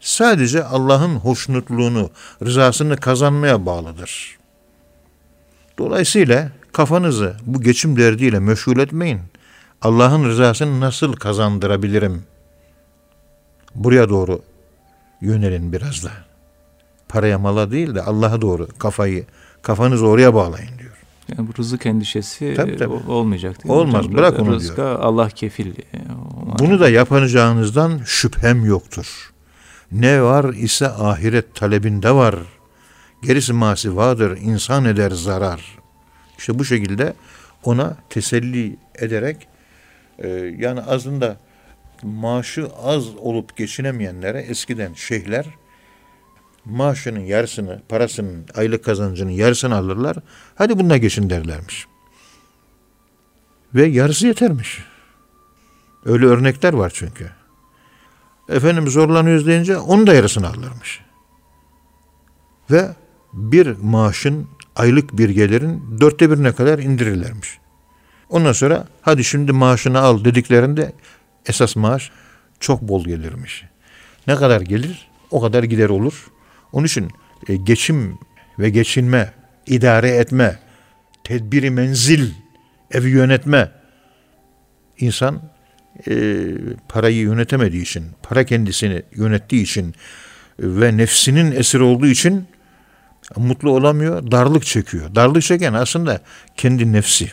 [0.00, 2.10] sadece Allah'ın hoşnutluğunu,
[2.44, 4.38] rızasını kazanmaya bağlıdır.
[5.78, 9.20] Dolayısıyla kafanızı bu geçim derdiyle meşgul etmeyin.
[9.82, 12.24] Allah'ın rızasını nasıl kazandırabilirim?
[13.74, 14.42] Buraya doğru
[15.20, 16.10] yönelin biraz da.
[17.08, 19.24] Paraya mala değil de Allah'a doğru kafayı,
[19.62, 20.92] kafanızı oraya bağlayın diyor.
[21.36, 22.92] Yani bu rızık endişesi Tabii, tabii.
[23.10, 25.00] olmayacak değil Olmaz, Hocam, bırak onu Rızka diyor.
[25.00, 25.66] Allah kefil.
[25.70, 25.74] e,
[26.58, 29.32] Bunu da yapacağınızdan şüphem yoktur.
[29.92, 32.34] Ne var ise ahiret talebinde var.
[33.22, 35.78] Gerisi masi vardır, insan eder zarar.
[36.38, 37.14] İşte bu şekilde
[37.64, 39.48] ona teselli ederek
[40.18, 40.28] e,
[40.58, 41.36] yani aslında
[42.02, 45.46] maaşı az olup geçinemeyenlere eskiden şeyhler
[46.64, 50.16] maaşının yarısını, parasının, aylık kazancının yarısını alırlar.
[50.54, 51.86] Hadi bununla geçin derlermiş.
[53.74, 54.84] Ve yarısı yetermiş.
[56.04, 57.30] Öyle örnekler var çünkü.
[58.48, 61.00] Efendim zorlanıyoruz deyince onun da yarısını alırmış.
[62.70, 62.88] Ve
[63.32, 67.58] bir maaşın aylık bir gelirin dörtte birine kadar indirirlermiş.
[68.28, 70.92] Ondan sonra hadi şimdi maaşını al dediklerinde
[71.46, 72.10] esas maaş
[72.60, 73.64] çok bol gelirmiş.
[74.26, 76.26] Ne kadar gelir o kadar gider olur.
[76.72, 77.10] Onun için
[77.48, 78.18] e, geçim
[78.58, 79.32] ve geçinme,
[79.66, 80.58] idare etme,
[81.24, 82.30] tedbiri menzil,
[82.90, 83.70] evi yönetme.
[84.98, 85.42] İnsan
[86.08, 86.44] e,
[86.88, 89.94] parayı yönetemediği için, para kendisini yönettiği için
[90.60, 92.46] ve nefsinin esiri olduğu için
[93.36, 95.14] mutlu olamıyor, darlık çekiyor.
[95.14, 96.20] Darlık çeken aslında
[96.56, 97.32] kendi nefsi.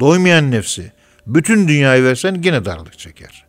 [0.00, 0.92] Doymayan nefsi.
[1.26, 3.44] Bütün dünyayı versen yine darlık çeker.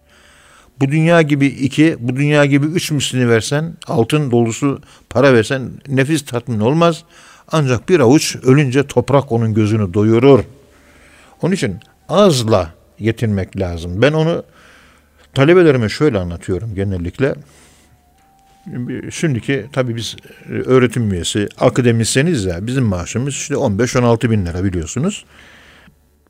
[0.79, 6.25] Bu dünya gibi iki, bu dünya gibi üç mislini versen, altın dolusu para versen nefis
[6.25, 7.03] tatmin olmaz.
[7.51, 10.43] Ancak bir avuç ölünce toprak onun gözünü doyurur.
[11.41, 14.01] Onun için azla yetinmek lazım.
[14.01, 14.43] Ben onu
[15.33, 17.35] talebelerime şöyle anlatıyorum genellikle.
[19.11, 20.15] Şimdiki tabii biz
[20.49, 25.25] öğretim üyesi, akademisyeniz ya bizim maaşımız işte 15-16 bin lira biliyorsunuz.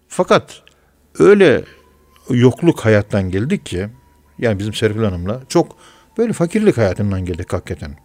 [0.07, 0.61] Fakat
[1.19, 1.63] öyle
[2.29, 3.89] yokluk hayattan geldik ki
[4.39, 5.77] yani bizim Serpil Hanım'la çok
[6.17, 7.97] böyle fakirlik hayatından geldik hakikaten.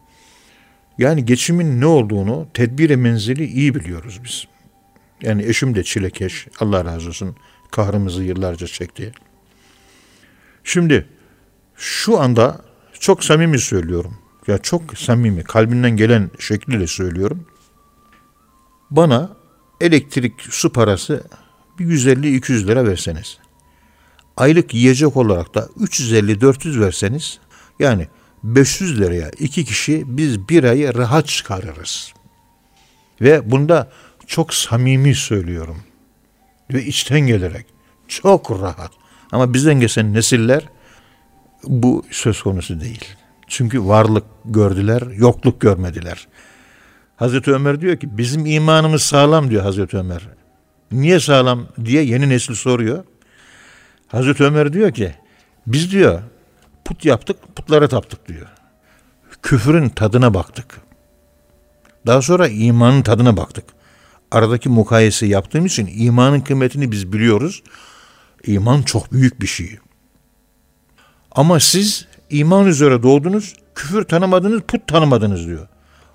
[0.98, 4.44] Yani geçimin ne olduğunu tedbiri menzili iyi biliyoruz biz.
[5.22, 7.37] Yani eşim de çilekeş Allah razı olsun
[7.70, 9.12] kahrımızı yıllarca çekti.
[10.64, 11.07] Şimdi
[11.77, 12.61] şu anda
[13.01, 14.18] çok samimi söylüyorum.
[14.46, 17.46] Ya çok samimi kalbinden gelen şekliyle söylüyorum.
[18.90, 19.37] Bana
[19.81, 21.25] elektrik su parası
[21.88, 23.38] bir 150-200 lira verseniz.
[24.37, 27.38] Aylık yiyecek olarak da 350-400 verseniz
[27.79, 28.07] yani
[28.42, 32.12] 500 liraya iki kişi biz bir ayı rahat çıkarırız.
[33.21, 33.90] Ve bunda
[34.27, 35.83] çok samimi söylüyorum.
[36.73, 37.66] Ve içten gelerek
[38.09, 38.90] çok rahat.
[39.33, 40.68] Ama bizden geçen nesiller
[41.64, 43.05] bu söz konusu değil.
[43.49, 46.29] Çünkü varlık gördüler, yokluk görmediler.
[47.16, 50.29] Hazreti Ömer diyor ki bizim imanımız sağlam diyor Hazreti Ömer.
[50.92, 53.05] Niye sağlam diye yeni nesil soruyor.
[54.09, 55.14] Hazreti Ömer diyor ki
[55.66, 56.22] biz diyor
[56.85, 58.46] put yaptık putlara taptık diyor.
[59.42, 60.81] Küfrün tadına baktık.
[62.07, 63.64] Daha sonra imanın tadına baktık.
[64.31, 67.62] Aradaki mukayese yaptığım için imanın kıymetini biz biliyoruz.
[68.46, 69.78] İman çok büyük bir şey.
[71.31, 75.68] Ama siz iman üzere doğdunuz, küfür tanımadınız, put tanımadınız diyor.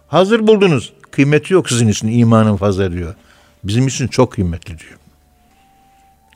[0.07, 0.93] Hazır buldunuz.
[1.11, 3.15] Kıymeti yok sizin için imanın fazla diyor.
[3.63, 4.99] Bizim için çok kıymetli diyor.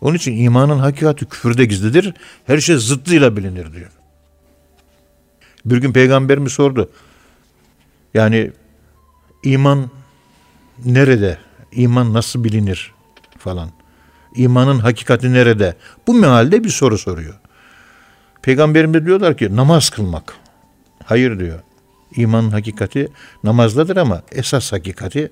[0.02, 2.14] Onun için imanın hakikati küfürde gizlidir.
[2.46, 3.92] Her şey zıttıyla bilinir diyor.
[5.66, 6.90] Bir gün peygamberimiz sordu.
[8.14, 8.52] Yani
[9.44, 9.90] iman
[10.86, 11.38] nerede?
[11.72, 12.94] İman nasıl bilinir
[13.38, 13.70] falan.
[14.36, 15.76] İmanın hakikati nerede?
[16.08, 17.40] Bu mealde bir soru soruyor.
[18.42, 20.34] Peygamberimiz diyorlar ki namaz kılmak.
[21.06, 21.60] Hayır diyor.
[22.16, 23.08] İmanın hakikati
[23.44, 25.32] namazdadır ama esas hakikati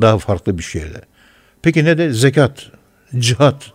[0.00, 1.00] daha farklı bir şeyde.
[1.62, 2.70] Peki ne de zekat,
[3.18, 3.72] cihat,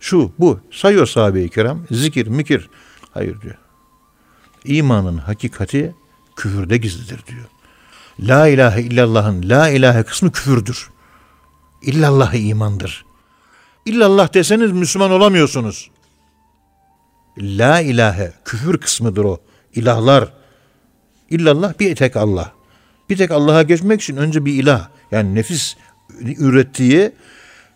[0.00, 2.68] şu bu sayıyor sahabe-i kiram, zikir, mikir.
[3.10, 3.54] Hayır diyor.
[4.64, 5.94] İmanın hakikati
[6.36, 7.46] küfürde gizlidir diyor.
[8.20, 10.90] La ilahe illallah'ın la ilahe kısmı küfürdür.
[11.82, 13.04] İllallah imandır.
[13.86, 15.90] İllallah deseniz Müslüman olamıyorsunuz.
[17.38, 19.40] La ilahe küfür kısmıdır o.
[19.74, 20.32] İlahlar.
[21.30, 22.52] İllallah bir tek Allah.
[23.10, 24.88] Bir tek Allah'a geçmek için önce bir ilah.
[25.10, 25.76] Yani nefis
[26.20, 27.12] ürettiği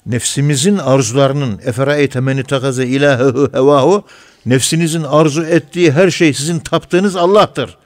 [0.07, 4.05] nefsimizin arzularının eferae temeni takaze ilahehu hevahu
[4.47, 7.77] nefsinizin arzu ettiği her şey sizin taptığınız Allah'tır.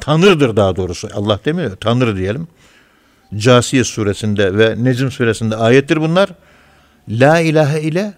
[0.00, 1.08] Tanrıdır daha doğrusu.
[1.14, 1.76] Allah demiyor.
[1.76, 2.48] Tanrı diyelim.
[3.36, 6.28] Casiye suresinde ve Necm suresinde ayettir bunlar.
[7.08, 8.14] La ilahe ile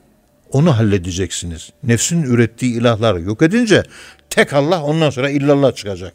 [0.52, 1.70] onu halledeceksiniz.
[1.82, 3.82] Nefsin ürettiği ilahları yok edince
[4.30, 6.12] tek Allah ondan sonra illallah çıkacak.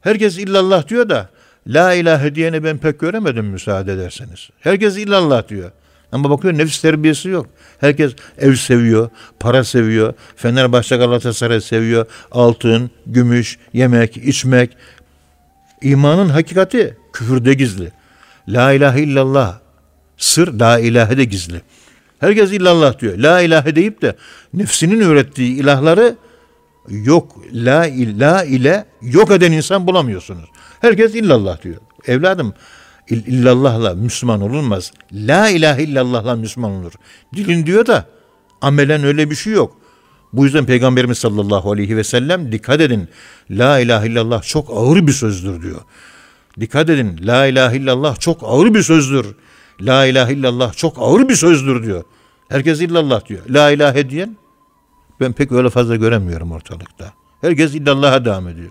[0.00, 1.28] Herkes illallah diyor da
[1.66, 4.50] la ilahe diyene ben pek göremedim müsaade ederseniz.
[4.60, 5.70] Herkes illallah diyor.
[6.12, 7.46] Ama bakıyor nefis terbiyesi yok.
[7.80, 14.76] Herkes ev seviyor, para seviyor, Fenerbahçe Galatasaray seviyor, altın, gümüş, yemek, içmek.
[15.82, 17.92] İmanın hakikati küfürde gizli.
[18.48, 19.58] La ilahe illallah,
[20.16, 21.60] sır la ilahe de gizli.
[22.20, 23.18] Herkes illallah diyor.
[23.18, 24.16] La ilahe deyip de
[24.54, 26.16] nefsinin ürettiği ilahları
[26.88, 27.86] yok la,
[28.18, 30.48] la ile yok eden insan bulamıyorsunuz.
[30.80, 31.76] Herkes illallah diyor.
[32.06, 32.54] Evladım
[33.10, 34.92] illallahla Müslüman olunmaz.
[35.12, 36.92] La ilahe illallahla Müslüman olur.
[37.34, 38.06] Dilin diyor da
[38.60, 39.76] amelen öyle bir şey yok.
[40.32, 43.08] Bu yüzden Peygamberimiz sallallahu aleyhi ve sellem dikkat edin.
[43.50, 45.80] La ilahe illallah çok ağır bir sözdür diyor.
[46.60, 47.20] Dikkat edin.
[47.22, 49.26] La ilahe illallah çok ağır bir sözdür.
[49.80, 52.04] La ilahe illallah çok ağır bir sözdür diyor.
[52.48, 53.40] Herkes illallah diyor.
[53.48, 54.36] La ilahe diyen
[55.20, 57.12] ben pek öyle fazla göremiyorum ortalıkta.
[57.40, 58.70] Herkes illallah'a devam ediyor.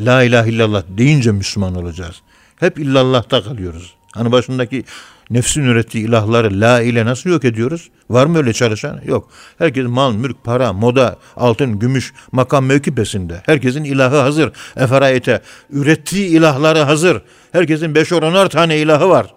[0.00, 2.22] La ilahe illallah deyince Müslüman olacağız.
[2.60, 3.94] Hep illallah'ta kalıyoruz.
[4.12, 4.84] Hani başındaki
[5.30, 7.90] nefsin ürettiği ilahları la ile nasıl yok ediyoruz?
[8.10, 9.00] Var mı öyle çalışan?
[9.04, 9.30] Yok.
[9.58, 13.42] Herkes mal, mülk, para, moda, altın, gümüş, makam mevki pesinde.
[13.46, 14.52] Herkesin ilahı hazır.
[14.76, 15.42] Eferayete.
[15.70, 17.22] Ürettiği ilahları hazır.
[17.52, 19.34] Herkesin beş onar tane ilahı var.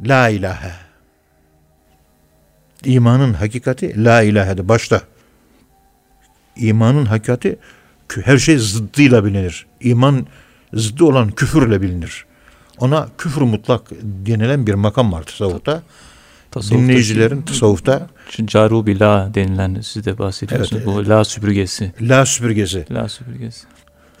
[0.00, 0.72] La ilahe.
[2.84, 5.00] İmanın hakikati la ilahe'de başta.
[6.56, 7.58] İmanın hakikati
[8.16, 9.66] her şey zıddıyla bilinir.
[9.80, 10.26] İman
[10.74, 12.24] zıddı olan küfürle bilinir.
[12.78, 15.82] Ona küfür mutlak denilen bir makam var tasavvufta.
[16.50, 18.06] Tasavvufta Dinleyicilerin tasavvufta
[18.44, 20.82] Caru la denilen siz de bahsediyorsunuz.
[20.86, 21.92] Evet, Bu la süpürgesi.
[22.00, 22.86] La süpürgesi.
[22.90, 23.66] La süpürgesi.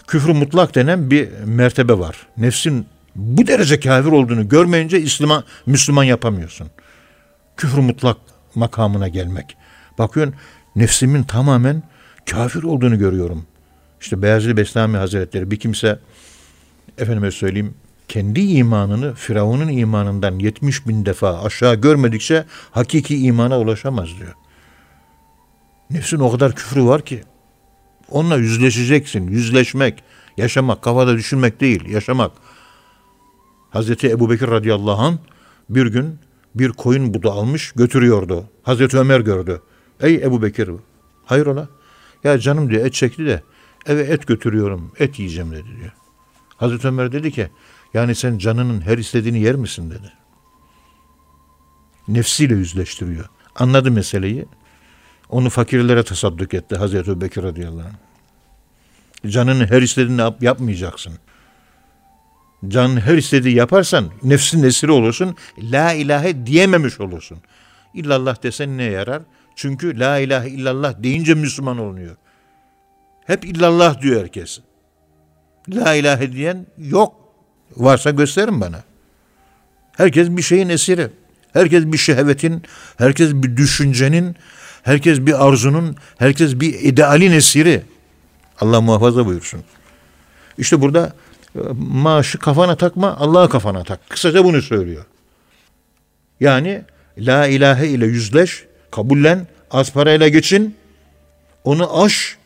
[0.06, 2.26] Küfür mutlak denen bir mertebe var.
[2.36, 6.68] Nefsin bu derece kafir olduğunu görmeyince İslam'a Müslüman yapamıyorsun.
[7.56, 8.16] Küfür mutlak
[8.54, 9.56] makamına gelmek.
[9.98, 10.34] Bakıyorsun
[10.76, 11.82] nefsimin tamamen
[12.30, 13.46] kafir olduğunu görüyorum.
[14.00, 15.98] İşte Beyazlı Bestami Hazretleri bir kimse
[16.98, 17.74] efendime söyleyeyim
[18.08, 24.34] kendi imanını Firavun'un imanından 70 bin defa aşağı görmedikçe hakiki imana ulaşamaz diyor.
[25.90, 27.22] Nefsin o kadar küfrü var ki
[28.08, 29.28] onunla yüzleşeceksin.
[29.28, 30.02] Yüzleşmek,
[30.36, 32.32] yaşamak, kafada düşünmek değil, yaşamak.
[33.70, 35.16] Hazreti Ebu Bekir radıyallahu anh
[35.70, 36.18] bir gün
[36.54, 38.44] bir koyun budu almış götürüyordu.
[38.62, 39.60] Hazreti Ömer gördü.
[40.00, 40.70] Ey Ebu Bekir
[41.24, 41.68] hayrola?
[42.24, 43.42] Ya canım diyor et çekti de
[43.86, 45.92] eve et götürüyorum et yiyeceğim dedi diyor.
[46.56, 47.48] Hazreti Ömer dedi ki
[47.94, 50.12] yani sen canının her istediğini yer misin dedi.
[52.08, 53.24] Nefsiyle yüzleştiriyor.
[53.56, 54.46] Anladı meseleyi.
[55.28, 59.30] Onu fakirlere tasadduk etti Hazreti Bekir radıyallahu anh.
[59.32, 61.12] Canının her istediğini yap, yapmayacaksın.
[62.68, 65.36] Canın her istediği yaparsan nefsin esiri olursun.
[65.58, 67.38] La ilahe diyememiş olursun.
[67.94, 69.22] İllallah desen ne yarar?
[69.56, 72.16] Çünkü la ilahe illallah deyince Müslüman olunuyor.
[73.30, 74.60] Hep illallah diyor herkes.
[75.68, 77.14] La ilahe diyen yok.
[77.76, 78.82] Varsa gösterin bana.
[79.96, 81.08] Herkes bir şeyin esiri.
[81.52, 82.62] Herkes bir şehvetin,
[82.98, 84.36] herkes bir düşüncenin,
[84.82, 87.82] herkes bir arzunun, herkes bir idealin esiri.
[88.60, 89.60] Allah muhafaza buyursun.
[90.58, 91.12] İşte burada
[91.56, 94.00] e, maaşı kafana takma, Allah'a kafana tak.
[94.08, 95.04] Kısaca bunu söylüyor.
[96.40, 96.82] Yani
[97.18, 100.76] la ilahe ile yüzleş, kabullen, az parayla geçin,
[101.64, 102.39] onu aş,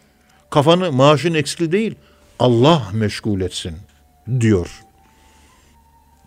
[0.51, 1.95] kafanı maaşın eksikli değil,
[2.39, 3.77] Allah meşgul etsin
[4.41, 4.81] diyor.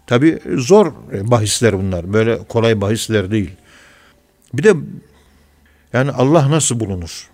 [0.08, 2.14] Tabi zor bahisler bunlar.
[2.14, 3.52] Böyle kolay bahisler değil.
[4.54, 4.74] Bir de
[5.94, 7.30] yani Allah nasıl bulunur?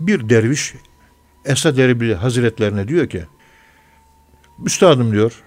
[0.00, 0.74] Bir derviş
[1.44, 3.24] Esad Erbil Hazretlerine diyor ki
[4.64, 5.42] Üstadım diyor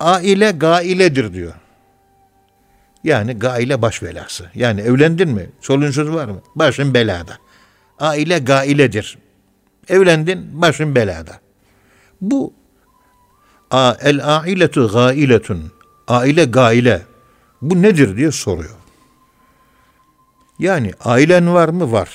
[0.00, 1.52] aile gailedir diyor.
[3.04, 4.50] Yani gaile baş belası.
[4.54, 5.50] Yani evlendin mi?
[5.60, 6.42] Çoluğun çocuğu var mı?
[6.54, 7.38] Başın belada.
[7.98, 9.18] Aile gailedir.
[9.88, 11.40] Evlendin, başın belada.
[12.20, 12.54] Bu
[14.00, 15.72] el ailetu gailetun.
[16.08, 17.02] Aile gaile.
[17.62, 18.76] Bu nedir diye soruyor.
[20.58, 21.92] Yani ailen var mı?
[21.92, 22.10] Var.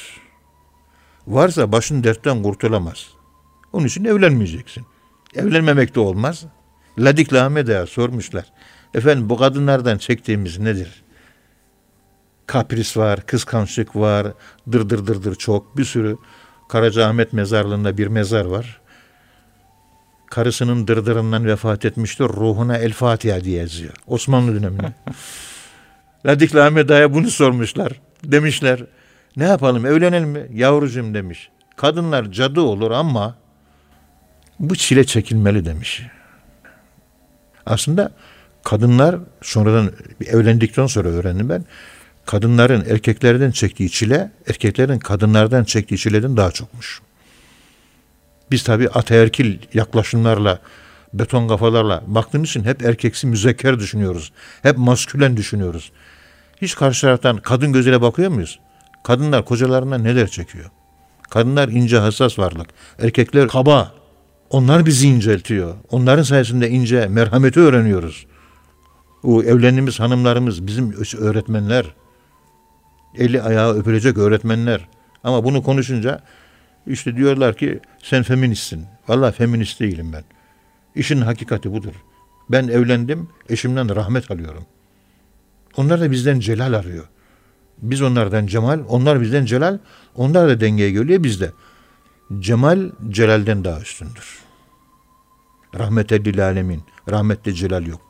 [1.27, 3.07] Varsa başın dertten kurtulamaz.
[3.73, 4.85] Onun için evlenmeyeceksin.
[5.35, 6.45] Evlenmemek de olmaz.
[6.99, 8.45] Ladik Lahmeda'ya sormuşlar.
[8.93, 11.03] Efendim bu kadınlardan çektiğimiz nedir?
[12.49, 14.27] Kapris var, kıskançlık var,
[14.71, 16.17] dır dır dır dır çok bir sürü.
[16.69, 18.81] Karacaahmet mezarlığında bir mezar var.
[20.29, 22.25] Karısının dırdırından vefat etmiştir.
[22.25, 23.93] Ruhuna El Fatiha diye yazıyor.
[24.07, 24.93] Osmanlı döneminde.
[26.25, 27.91] Ladik Lahmeda'ya bunu sormuşlar.
[28.23, 28.83] Demişler
[29.37, 30.47] ne yapalım evlenelim mi?
[30.53, 31.49] Yavrucuğum demiş.
[31.75, 33.35] Kadınlar cadı olur ama
[34.59, 36.03] bu çile çekilmeli demiş.
[37.65, 38.11] Aslında
[38.63, 39.91] kadınlar sonradan
[40.25, 41.65] evlendikten sonra öğrendim ben.
[42.29, 47.01] Kadınların erkeklerden çektiği çile, erkeklerin kadınlardan çektiği çileden daha çokmuş.
[48.51, 50.59] Biz tabi ataerkil yaklaşımlarla,
[51.13, 54.31] beton kafalarla baktığımız için hep erkeksi müzekker düşünüyoruz.
[54.61, 55.91] Hep maskülen düşünüyoruz.
[56.61, 58.59] Hiç karşı taraftan kadın gözüyle bakıyor muyuz?
[59.03, 60.69] Kadınlar kocalarından neler çekiyor?
[61.29, 62.67] Kadınlar ince hassas varlık.
[62.99, 63.93] Erkekler kaba.
[64.49, 65.75] Onlar bizi inceltiyor.
[65.91, 68.25] Onların sayesinde ince merhameti öğreniyoruz.
[69.23, 71.85] O evlendiğimiz hanımlarımız bizim öğretmenler.
[73.15, 74.87] Eli ayağı öpülecek öğretmenler.
[75.23, 76.23] Ama bunu konuşunca
[76.87, 78.85] işte diyorlar ki sen feministsin.
[79.07, 80.23] Vallahi feminist değilim ben.
[80.95, 81.93] İşin hakikati budur.
[82.49, 84.65] Ben evlendim, eşimden rahmet alıyorum.
[85.77, 87.07] Onlar da bizden celal arıyor.
[87.77, 89.77] Biz onlardan cemal, onlar bizden celal.
[90.15, 91.51] Onlar da dengeye geliyor bizde.
[92.39, 94.39] Cemal celalden daha üstündür.
[95.75, 96.83] Rahmete lil alemin.
[97.09, 98.01] Rahmette celal yok.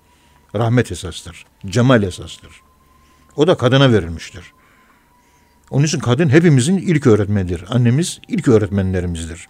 [0.55, 1.45] Rahmet esastır.
[1.65, 2.61] Cemal esastır.
[3.35, 4.53] O da kadına verilmiştir.
[5.71, 7.65] Onun için kadın hepimizin ilk öğretmenidir.
[7.69, 9.47] Annemiz ilk öğretmenlerimizdir.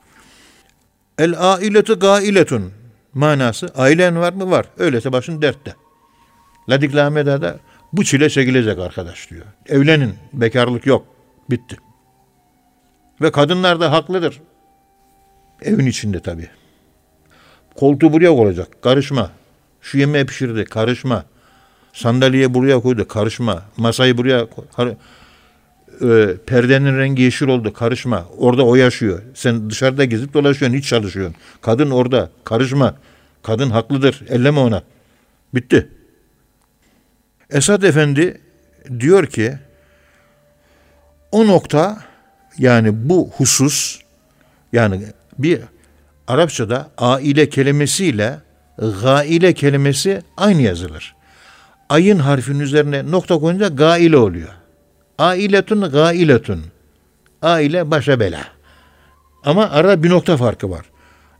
[1.17, 2.72] El ailetu gailetun
[3.13, 4.51] manası ailen var mı?
[4.51, 4.65] Var.
[4.78, 5.76] Öyleyse başın dertte.
[6.70, 7.59] Ladik da
[7.93, 9.45] bu çile çekilecek arkadaş diyor.
[9.67, 10.13] Evlenin.
[10.34, 11.05] Bekarlık yok.
[11.49, 11.78] Bitti.
[13.22, 14.41] Ve kadınlar da haklıdır.
[15.61, 16.47] Evin içinde tabii.
[17.76, 18.82] Koltuğu buraya koyacak.
[18.82, 19.32] Karışma.
[19.82, 20.65] Şu yemeği pişirdi.
[20.65, 21.26] Karışma.
[21.93, 23.07] Sandalyeyi buraya koydu.
[23.07, 23.63] Karışma.
[23.78, 24.95] Masayı buraya koy.
[26.02, 27.74] E, perdenin rengi yeşil oldu.
[27.74, 28.26] Karışma.
[28.38, 29.22] Orada o yaşıyor.
[29.34, 30.78] Sen dışarıda gezip dolaşıyorsun.
[30.78, 31.36] Hiç çalışıyorsun.
[31.62, 32.30] Kadın orada.
[32.43, 32.95] Karışma.
[33.43, 34.24] Kadın haklıdır.
[34.30, 34.84] Elleme ona.
[35.54, 35.89] Bitti.
[37.50, 38.41] Esad Efendi
[39.00, 39.54] diyor ki
[41.32, 42.04] o nokta
[42.58, 44.00] yani bu husus
[44.74, 45.02] yani
[45.38, 45.62] bir
[46.28, 48.39] Arapçada aile kelimesiyle
[49.02, 51.16] gaile kelimesi aynı yazılır.
[51.89, 54.50] Ayın harfinin üzerine nokta koyunca gaile oluyor.
[55.20, 56.63] Ailetun gailetun.
[57.41, 58.47] Aile başa bela.
[59.43, 60.86] Ama arada bir nokta farkı var.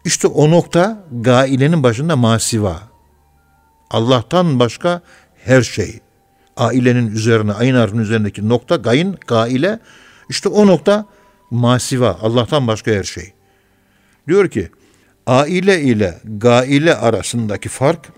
[0.06, 2.80] İşte o nokta gailenin başında masiva.
[3.90, 5.02] Allah'tan başka
[5.44, 6.00] her şey.
[6.58, 9.80] Ailenin üzerine, ayın harfinin üzerindeki nokta, gayın, gaile.
[10.30, 11.06] İşte o nokta
[11.52, 13.34] masiva, Allah'tan başka her şey.
[14.28, 14.70] Diyor ki,
[15.28, 18.10] aile ile gaile arasındaki fark,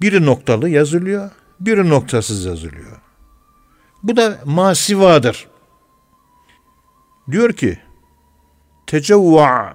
[0.00, 1.30] biri noktalı yazılıyor,
[1.60, 3.05] biri noktasız yazılıyor.
[4.06, 5.48] Bu da masivadır.
[7.30, 7.78] Diyor ki,
[8.86, 9.74] tecevva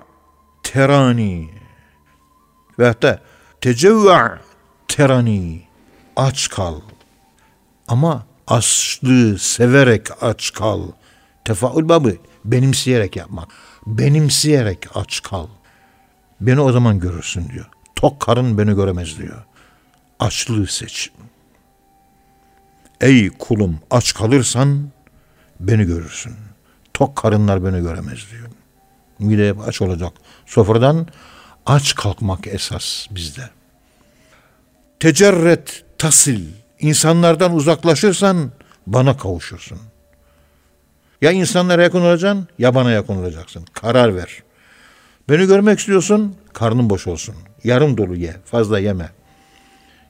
[0.63, 1.49] terani
[2.79, 3.21] ve hatta
[3.61, 4.39] tecevva
[4.87, 5.61] terani
[6.15, 6.81] aç kal.
[7.87, 10.81] Ama açlığı severek aç kal.
[11.45, 12.15] Tefaül babı
[12.45, 13.49] benimseyerek yapmak.
[13.85, 15.47] Benimseyerek aç kal.
[16.41, 17.69] Beni o zaman görürsün diyor.
[17.95, 19.43] Tok karın beni göremez diyor.
[20.19, 21.11] Açlığı seç.
[23.01, 24.89] Ey kulum aç kalırsan
[25.59, 26.33] beni görürsün.
[26.93, 28.47] Tok karınlar beni göremez diyor.
[29.19, 30.13] Mide hep aç olacak.
[30.45, 31.07] Sofradan
[31.65, 33.49] aç kalkmak esas bizde.
[34.99, 36.45] Tecerret tasil
[36.79, 38.51] insanlardan uzaklaşırsan
[38.87, 39.79] bana kavuşursun.
[41.21, 43.65] Ya insanlara yakın olacaksın ya bana yakın olacaksın.
[43.73, 44.43] Karar ver.
[45.29, 47.35] Beni görmek istiyorsun, karnın boş olsun.
[47.63, 49.09] Yarım dolu ye, fazla yeme.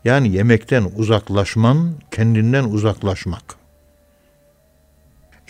[0.05, 3.43] Yani yemekten uzaklaşman, kendinden uzaklaşmak.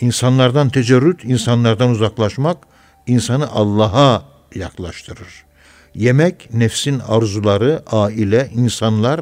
[0.00, 2.58] İnsanlardan tecerrüt, insanlardan uzaklaşmak,
[3.06, 4.24] insanı Allah'a
[4.54, 5.44] yaklaştırır.
[5.94, 9.20] Yemek, nefsin arzuları, aile, insanlar,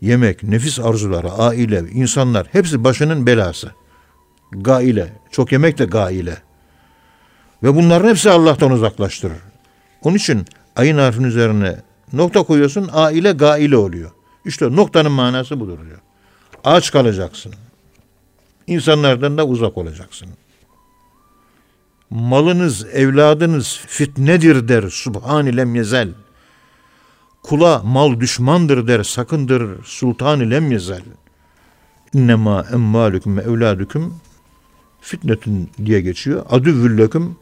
[0.00, 3.70] yemek, nefis arzuları, aile, insanlar hepsi başının belası.
[4.52, 6.36] Gaile, çok yemek de gaile.
[7.62, 9.38] Ve bunların hepsi Allah'tan uzaklaştırır.
[10.02, 10.46] Onun için
[10.76, 11.76] ayın harfin üzerine
[12.12, 14.10] nokta koyuyorsun, aile gaile oluyor.
[14.48, 15.98] İşte noktanın manası budur diyor.
[16.64, 17.54] Aç kalacaksın.
[18.66, 20.28] İnsanlardan da uzak olacaksın.
[22.10, 26.08] Malınız, evladınız fitnedir der Subhanilem yezel.
[27.42, 31.02] Kula mal düşmandır der sakındır sultan-ı lem yezel.
[32.14, 34.14] İnnemâ emmâlüküm ve evlâdüküm
[35.00, 36.46] fitnetün diye geçiyor.
[36.50, 37.36] Adüvvülleküm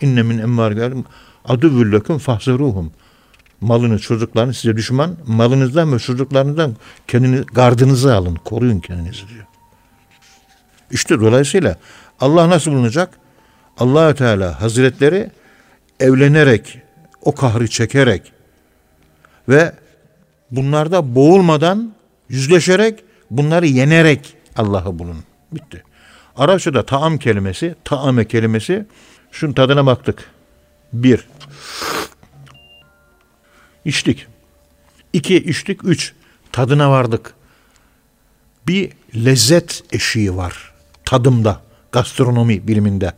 [0.00, 1.04] İnne min emmârikum
[1.44, 2.92] aduvvülleküm fahzeruhum.
[3.60, 6.76] Malını, çocuklarını size düşman, malınızdan ve çocuklarınızdan
[7.08, 9.46] kendini gardınızı alın, koruyun kendinizi diyor.
[10.90, 11.76] İşte dolayısıyla
[12.20, 13.18] Allah nasıl bulunacak?
[13.78, 15.30] Allahü Teala Hazretleri
[16.00, 16.78] evlenerek,
[17.22, 18.32] o kahri çekerek
[19.48, 19.72] ve
[20.50, 21.92] bunlarda boğulmadan
[22.28, 25.16] yüzleşerek, bunları yenerek Allah'ı bulun.
[25.52, 25.82] Bitti.
[26.36, 28.86] Arapçada taam kelimesi, taame kelimesi,
[29.32, 30.30] şunun tadına baktık.
[30.92, 31.28] Bir,
[33.86, 34.26] içtik.
[35.12, 35.84] İki, içtik.
[35.84, 36.12] Üç,
[36.52, 37.34] tadına vardık.
[38.68, 40.76] Bir lezzet eşiği var
[41.06, 41.60] tadımda,
[41.92, 43.12] gastronomi biliminde.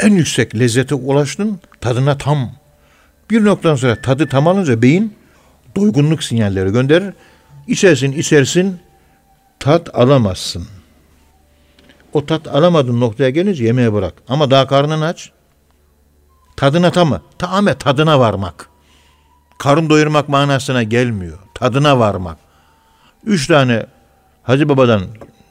[0.00, 2.52] En yüksek lezzete ulaştın, tadına tam.
[3.30, 5.14] Bir noktadan sonra tadı tam alınca beyin
[5.76, 7.14] doygunluk sinyalleri gönderir.
[7.66, 8.80] İçersin, içersin,
[9.60, 10.66] tat alamazsın.
[12.12, 14.14] O tat alamadığın noktaya gelince yemeğe bırak.
[14.28, 15.30] Ama daha karnın aç.
[16.56, 17.22] Tadına tamı.
[17.38, 18.68] Tamamen tadına varmak.
[19.62, 21.38] Karın doyurmak manasına gelmiyor.
[21.54, 22.38] Tadına varmak.
[23.24, 23.86] Üç tane
[24.42, 25.02] Hacı Baba'dan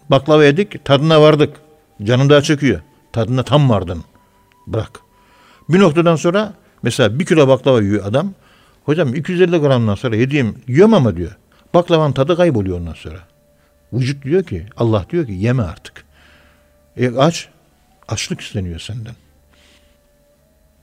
[0.09, 1.57] baklava yedik, tadına vardık.
[2.03, 2.82] Canın daha çekiyor.
[3.14, 4.03] Tadına tam vardın.
[4.68, 4.99] Bırak.
[5.70, 6.53] Bir noktadan sonra
[6.84, 8.34] mesela bir kilo baklava yiyor adam.
[8.86, 11.38] Hocam 250 gramdan sonra yediğim yiyorum ama diyor.
[11.74, 13.20] Baklavanın tadı kayboluyor ondan sonra.
[13.93, 16.05] Vücut diyor ki, Allah diyor ki yeme artık.
[16.97, 17.49] E aç,
[18.07, 19.16] açlık isteniyor senden.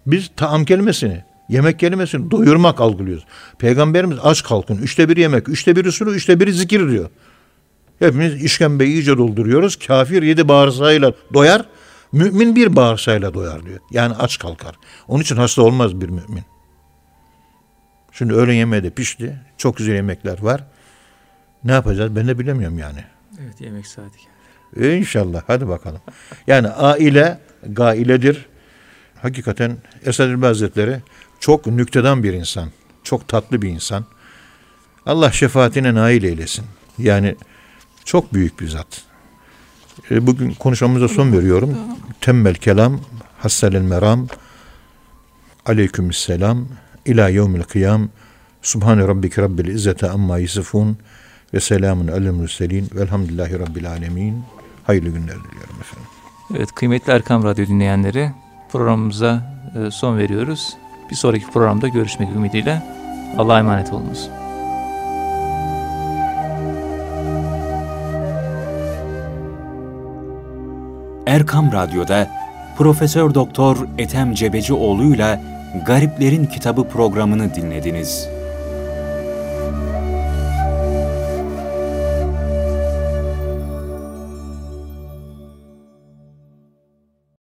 [0.06, 3.24] Biz taam kelimesini, yemek kelimesini doyurmak algılıyoruz.
[3.59, 7.11] Peygamberimiz aç kalkın, üçte bir yemek, üçte biri sulu, üçte biri zikir diyor.
[7.99, 9.76] Hepimiz işkembeyi iyice dolduruyoruz.
[9.76, 11.64] Kafir yedi bağırsağıyla doyar,
[12.12, 13.78] mümin bir bağırsağıyla doyar diyor.
[13.90, 14.74] Yani aç kalkar.
[15.09, 16.44] Onun için hasta olmaz bir mümin.
[18.12, 19.40] Şimdi öğlen yemeği de pişti.
[19.59, 20.64] Çok güzel yemekler var.
[21.64, 23.05] Ne yapacağız ben de bilemiyorum yani.
[23.42, 24.94] Evet yemek saati geldi.
[24.94, 26.01] İnşallah hadi bakalım.
[26.46, 28.46] Yani aile gailedir.
[29.22, 31.03] Hakikaten Esad Hazretleri
[31.41, 32.68] çok nüktedan bir insan.
[33.03, 34.05] Çok tatlı bir insan.
[35.07, 36.64] Allah şefaatine nail eylesin.
[36.99, 37.36] Yani
[38.05, 39.03] çok büyük bir zat.
[40.11, 41.76] E, bugün konuşmamıza son veriyorum.
[42.20, 43.01] Temmel kelam,
[43.39, 44.26] hasselel meram,
[45.66, 46.68] aleykümselam,
[47.07, 48.09] ila yevmil kıyam,
[48.62, 50.99] subhane rabbike rabbil izzete amma yisifun
[51.55, 54.43] ve selamun alel mürselin velhamdülillahi rabbil alemin.
[54.84, 56.09] Hayırlı günler diliyorum efendim.
[56.57, 58.30] Evet kıymetli Erkam Radyo dinleyenleri
[58.72, 60.76] programımıza e, son veriyoruz.
[61.11, 62.82] Bir sonraki programda görüşmek ümidiyle
[63.38, 64.30] Allah'a emanet olunuz.
[71.26, 72.30] Erkam Radyo'da
[72.78, 75.40] Profesör Doktor Ethem Cebecioğlu ile
[75.86, 78.38] Gariplerin Kitabı programını dinlediniz.